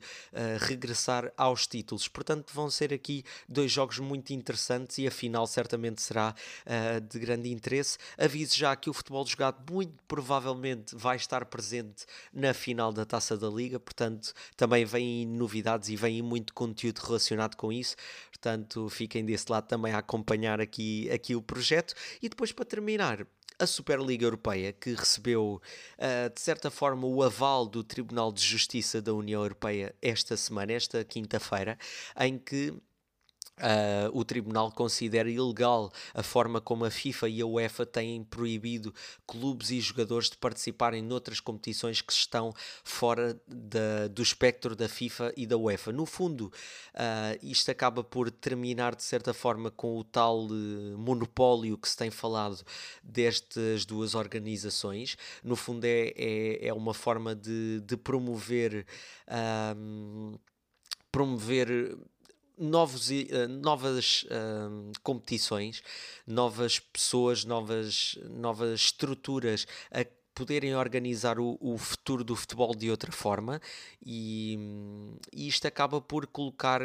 [0.61, 2.09] regressar aos títulos.
[2.09, 6.35] Portanto, vão ser aqui dois jogos muito interessantes e a final certamente será
[6.67, 7.99] uh, de grande interesse interesse.
[8.19, 13.37] Aviso já que o futebol jogado muito provavelmente vai estar presente na final da Taça
[13.37, 17.97] da Liga, portanto, também vêm novidades e vem muito conteúdo relacionado com isso.
[18.31, 21.95] Portanto, fiquem desse lado também a acompanhar aqui, aqui o projeto.
[22.21, 23.27] E depois, para terminar,
[23.59, 25.61] a Superliga Europeia, que recebeu,
[25.99, 30.73] uh, de certa forma, o aval do Tribunal de Justiça da União Europeia esta semana,
[30.73, 31.79] esta quinta-feira,
[32.19, 32.75] em que
[33.59, 38.93] Uh, o Tribunal considera ilegal a forma como a FIFA e a UEFA têm proibido
[39.27, 43.41] clubes e jogadores de participarem noutras competições que estão fora
[44.11, 45.93] do espectro da FIFA e da UEFA.
[45.93, 46.47] No fundo,
[46.95, 51.97] uh, isto acaba por terminar de certa forma com o tal uh, monopólio que se
[51.97, 52.65] tem falado
[53.03, 55.17] destas duas organizações.
[55.45, 58.87] No fundo, é, é, é uma forma de, de promover.
[61.13, 61.97] promover
[62.63, 65.83] novos, uh, novas uh, competições,
[66.27, 70.05] novas pessoas, novas, novas estruturas a
[70.35, 73.61] poderem organizar o, o, futuro do futebol de outra forma
[74.05, 74.59] e,
[75.33, 76.81] e, isto acaba por colocar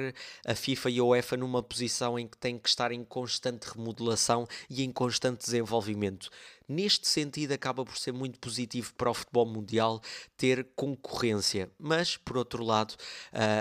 [0.46, 4.48] a FIFA e a UEFA numa posição em que tem que estar em constante remodelação
[4.70, 6.30] e em constante desenvolvimento.
[6.68, 10.02] Neste sentido, acaba por ser muito positivo para o futebol mundial
[10.36, 12.94] ter concorrência, mas por outro lado,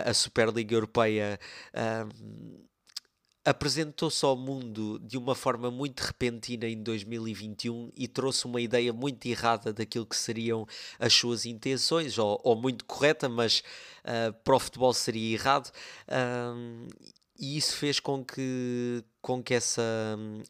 [0.04, 1.38] a Superliga Europeia
[3.46, 9.24] apresentou-se ao mundo de uma forma muito repentina em 2021 e trouxe uma ideia muito
[9.26, 10.66] errada daquilo que seriam
[10.98, 13.62] as suas intenções, ou, ou muito correta, mas
[14.04, 15.70] uh, para o futebol seria errado.
[17.38, 19.82] E isso fez com que, com que essa,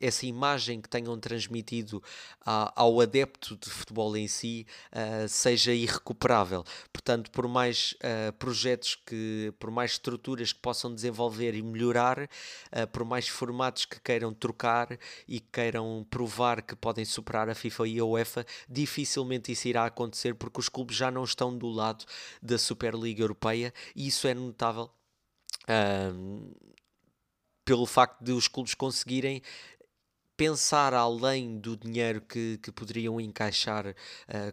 [0.01, 2.03] essa imagem que tenham transmitido
[2.45, 6.65] ao adepto de futebol em si uh, seja irrecuperável.
[6.93, 12.87] Portanto, por mais uh, projetos que, por mais estruturas que possam desenvolver e melhorar, uh,
[12.93, 17.99] por mais formatos que queiram trocar e queiram provar que podem superar a FIFA e
[17.99, 22.05] a UEFA, dificilmente isso irá acontecer porque os clubes já não estão do lado
[22.43, 24.91] da Superliga Europeia e isso é notável.
[27.67, 29.43] Pelo facto de os clubes conseguirem
[30.37, 33.95] pensar além do dinheiro que, que poderiam encaixar uh,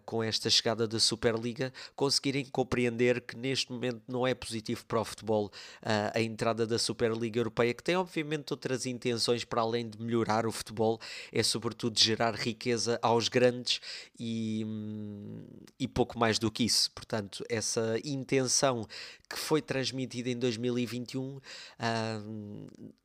[0.06, 5.06] com esta chegada da Superliga, conseguirem compreender que neste momento não é positivo para o
[5.06, 10.02] futebol uh, a entrada da Superliga Europeia, que tem obviamente outras intenções para além de
[10.02, 11.00] melhorar o futebol,
[11.32, 13.82] é sobretudo gerar riqueza aos grandes
[14.18, 15.46] e, hum,
[15.78, 16.90] e pouco mais do que isso.
[16.92, 18.88] Portanto, essa intenção
[19.34, 21.42] que foi transmitida em 2021 uh,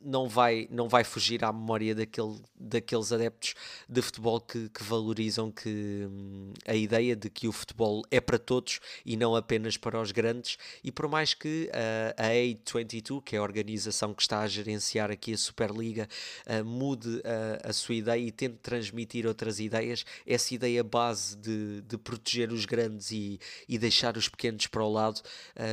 [0.05, 3.55] não, vai, não vai fugir à memória daquele daqueles adeptos
[3.89, 8.39] de futebol que, que valorizam que hum, a ideia de que o futebol é para
[8.39, 13.37] todos e não apenas para os grandes, e por mais que uh, a A22, que
[13.37, 16.09] é a organização que está a gerenciar aqui a Superliga,
[16.47, 17.23] uh, mude uh,
[17.65, 22.65] a sua ideia e tente transmitir outras ideias, essa ideia base de, de proteger os
[22.65, 25.21] grandes e, e deixar os pequenos para o lado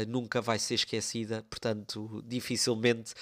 [0.08, 3.14] nunca vai ser esquecida, portanto, dificilmente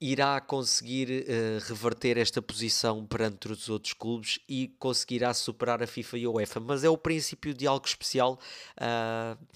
[0.00, 6.18] irá conseguir uh, reverter esta posição perante os outros clubes e conseguirá superar a FIFA
[6.18, 6.60] e a UEFA.
[6.60, 8.38] Mas é o princípio de algo especial
[8.76, 9.46] uh,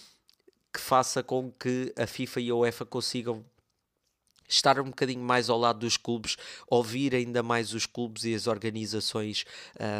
[0.73, 3.45] que faça com que a FIFA e a UEFA consigam
[4.53, 6.37] estar um bocadinho mais ao lado dos clubes,
[6.67, 9.45] ouvir ainda mais os clubes e as organizações,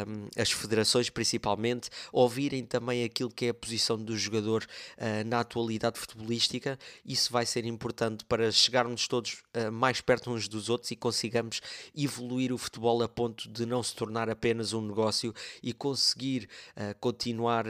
[0.07, 5.39] um, as federações principalmente, ouvirem também aquilo que é a posição do jogador uh, na
[5.39, 6.77] atualidade futebolística.
[7.05, 11.61] Isso vai ser importante para chegarmos todos uh, mais perto uns dos outros e consigamos
[11.95, 16.47] evoluir o futebol a ponto de não se tornar apenas um negócio e conseguir
[16.77, 17.65] uh, continuar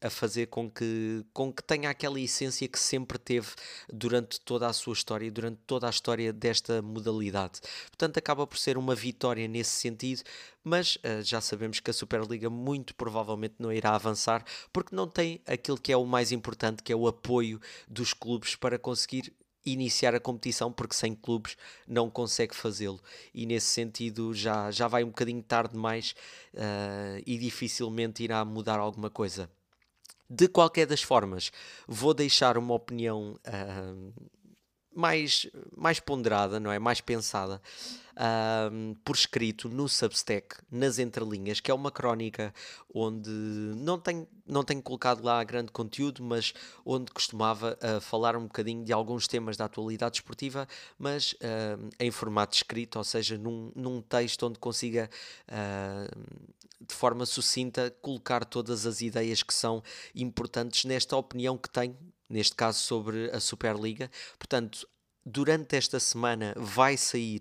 [0.00, 3.48] a fazer com que, com que tenha aquela essência que sempre teve
[3.92, 7.60] durante toda a sua história, durante toda a história desta modalidade.
[7.88, 10.22] Portanto, acaba por ser uma vitória nesse sentido,
[10.62, 15.40] mas uh, já sabemos que a Superliga muito provavelmente não irá avançar porque não tem
[15.46, 19.32] aquilo que é o mais importante, que é o apoio dos clubes para conseguir
[19.66, 23.00] iniciar a competição, porque sem clubes não consegue fazê-lo.
[23.34, 26.14] E nesse sentido já, já vai um bocadinho tarde demais
[26.54, 29.50] uh, e dificilmente irá mudar alguma coisa.
[30.28, 31.52] De qualquer das formas,
[31.86, 34.12] vou deixar uma opinião uh,
[34.96, 36.78] mais, mais ponderada, não é?
[36.78, 37.60] Mais pensada,
[39.04, 42.52] por escrito no Substack, nas entrelinhas, que é uma crónica
[42.92, 48.44] onde não tenho, não tenho colocado lá grande conteúdo, mas onde costumava uh, falar um
[48.44, 50.66] bocadinho de alguns temas da atualidade esportiva,
[50.98, 55.10] mas uh, em formato escrito, ou seja, num, num texto onde consiga
[55.48, 56.46] uh,
[56.80, 59.82] de forma sucinta colocar todas as ideias que são
[60.14, 61.96] importantes nesta opinião que tenho
[62.28, 64.10] neste caso sobre a Superliga.
[64.38, 64.88] Portanto,
[65.26, 67.40] durante esta semana vai sair,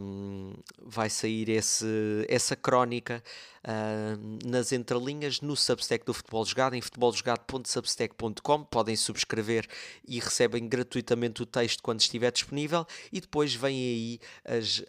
[0.00, 3.22] um, vai sair esse, essa crónica
[3.66, 8.64] uh, nas entrelinhas no Substack do Futebol Jogado, em futeboljogado.substack.com.
[8.64, 9.66] Podem subscrever
[10.06, 12.86] e recebem gratuitamente o texto quando estiver disponível.
[13.12, 14.84] E depois vêm aí as uh,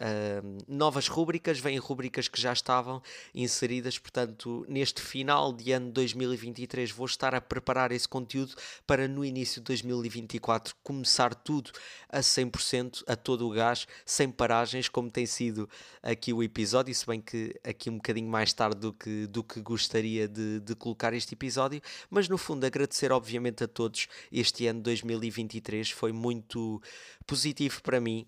[0.68, 3.02] novas rúbricas, vêm rúbricas que já estavam
[3.34, 3.98] inseridas.
[3.98, 8.56] Portanto, neste final de ano 2023, vou estar a preparar esse conteúdo
[8.86, 11.72] para no início de 2024 começar tudo
[12.10, 15.70] a 100%, a todo o gás, sem paragens, como tem sido
[16.02, 16.94] aqui o episódio.
[16.94, 20.76] Se bem que aqui um bocadinho mais tarde do que, do que gostaria de, de
[20.76, 24.08] colocar este episódio, mas no fundo agradecer obviamente a todos.
[24.32, 26.82] Este ano 2023 foi muito
[27.26, 28.28] positivo para mim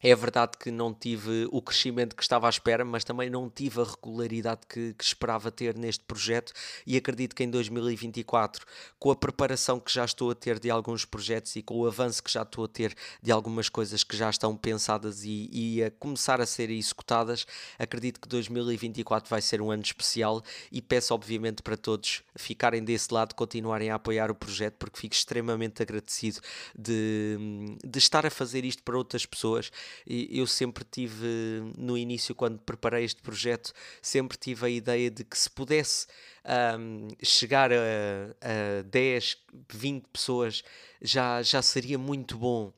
[0.00, 3.80] é verdade que não tive o crescimento que estava à espera, mas também não tive
[3.80, 6.52] a regularidade que, que, esperava ter neste projeto.
[6.86, 8.64] E acredito que em 2024,
[8.98, 12.22] com a preparação que já estou a ter de alguns projetos e com o avanço
[12.22, 15.90] que já estou a ter de algumas coisas que já estão pensadas e, e a
[15.90, 17.44] começar a ser executadas,
[17.78, 20.42] acredito que 2024 vai ser um ano especial.
[20.70, 25.14] E peço obviamente para todos ficarem desse lado, continuarem a apoiar o projeto, porque fico
[25.14, 26.40] extremamente agradecido
[26.78, 27.36] de,
[27.84, 29.72] de estar a fazer isto para outras pessoas
[30.06, 31.26] eu sempre tive,
[31.76, 33.72] no início, quando preparei este projeto,
[34.02, 36.06] sempre tive a ideia de que se pudesse
[36.78, 37.76] um, chegar a,
[38.78, 39.38] a 10,
[39.72, 40.62] 20 pessoas
[41.00, 42.72] já, já seria muito bom,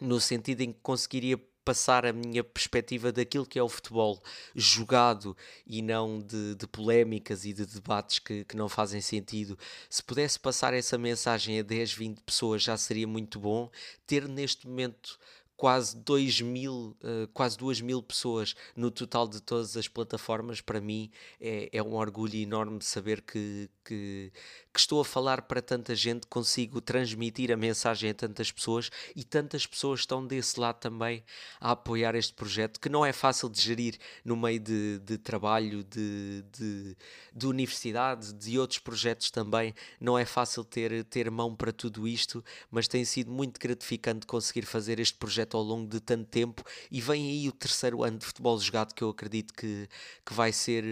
[0.00, 4.20] no sentido em que conseguiria passar a minha perspectiva daquilo que é o futebol
[4.54, 5.36] jogado
[5.66, 9.58] e não de, de polémicas e de debates que, que, não fazem sentido.
[9.88, 13.70] Se pudesse passar essa mensagem a 10, 20 pessoas já seria muito bom.
[14.06, 15.18] Ter neste momento
[15.60, 20.80] quase 2 mil, uh, quase 2 mil pessoas no total de todas as plataformas, para
[20.80, 24.32] mim é, é um orgulho enorme saber que, que,
[24.72, 29.22] que, estou a falar para tanta gente, consigo transmitir a mensagem a tantas pessoas e
[29.22, 31.22] tantas pessoas estão desse lado também
[31.60, 35.84] a apoiar este projeto, que não é fácil de gerir no meio de, de trabalho,
[35.84, 36.96] de, de,
[37.34, 39.74] de universidade, de outros projetos também.
[40.00, 44.62] Não é fácil ter, ter mão para tudo isto, mas tem sido muito gratificante conseguir
[44.62, 48.18] fazer este projeto projeto ao longo de tanto tempo e vem aí o terceiro ano
[48.18, 49.88] de futebol jogado que eu acredito que,
[50.24, 50.84] que, vai, ser,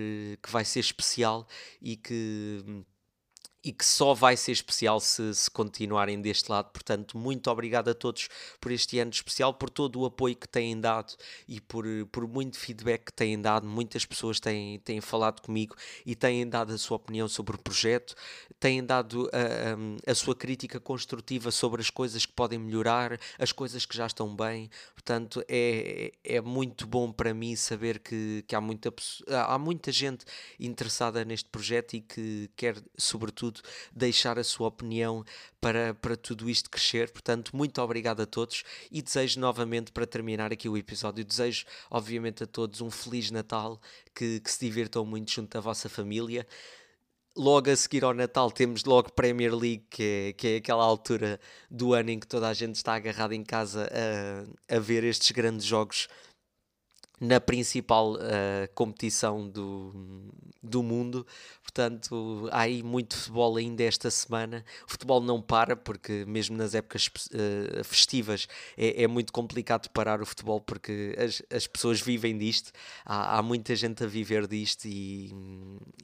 [0.42, 1.46] que vai ser especial
[1.80, 2.84] e que
[3.62, 6.70] e que só vai ser especial se, se, continuarem deste lado.
[6.70, 8.28] Portanto, muito obrigado a todos
[8.60, 11.14] por este ano especial, por todo o apoio que têm dado
[11.46, 13.66] e por, por muito feedback que têm dado.
[13.66, 15.74] Muitas pessoas têm, têm falado comigo
[16.06, 18.14] e têm dado a sua opinião sobre o projeto,
[18.60, 23.50] têm dado a, a, a sua crítica construtiva sobre as coisas que podem melhorar, as
[23.50, 24.70] coisas que já estão bem.
[24.94, 28.92] Portanto, é, é muito bom para mim saber que, que há, muita,
[29.28, 30.24] há muita gente
[30.60, 33.47] interessada neste projeto e que quer, sobretudo,
[33.92, 35.24] deixar a sua opinião
[35.60, 37.10] para, para tudo isto crescer.
[37.10, 42.44] Portanto, muito obrigado a todos e desejo novamente, para terminar aqui o episódio, desejo obviamente
[42.44, 43.80] a todos um Feliz Natal,
[44.14, 46.46] que, que se divirtam muito junto à vossa família
[47.38, 51.38] logo a seguir ao Natal temos logo Premier League, que é, que é aquela altura
[51.70, 53.88] do ano em que toda a gente está agarrada em casa
[54.68, 56.08] a, a ver estes grandes jogos
[57.20, 58.18] na principal uh,
[58.74, 59.92] competição do,
[60.62, 61.26] do mundo.
[61.62, 64.64] Portanto, há aí muito futebol ainda esta semana.
[64.86, 70.22] O futebol não para, porque mesmo nas épocas uh, festivas é, é, muito complicado parar
[70.22, 72.72] o futebol, porque as, as pessoas vivem disto.
[73.04, 75.34] Há, há muita gente a viver disto e,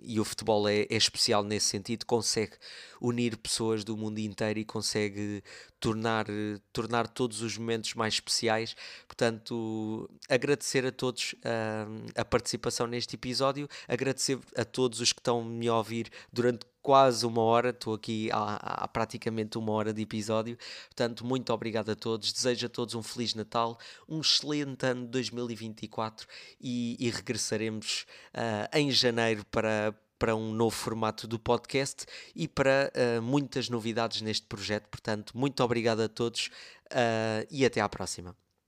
[0.03, 2.05] e o futebol é, é especial nesse sentido.
[2.05, 2.53] Consegue
[3.01, 5.43] unir pessoas do mundo inteiro e consegue
[5.81, 6.27] tornar,
[6.73, 8.75] tornar todos os momentos mais especiais.
[9.07, 15.45] Portanto, agradecer a todos uh, a participação neste episódio, agradecer a todos os que estão
[15.45, 20.01] me a ouvir durante quase uma hora, estou aqui há, há, praticamente uma hora de
[20.01, 23.79] episódio, portanto, muito obrigado a todos, desejo a todos um Feliz Natal,
[24.09, 26.27] um excelente ano de 2024
[26.59, 32.91] e, e regressaremos uh, em janeiro para, para um novo formato do podcast e para
[32.97, 34.89] uh, muitas novidades neste projeto.
[34.89, 36.47] Portanto, muito obrigado a todos
[36.87, 38.35] uh, e até à próxima.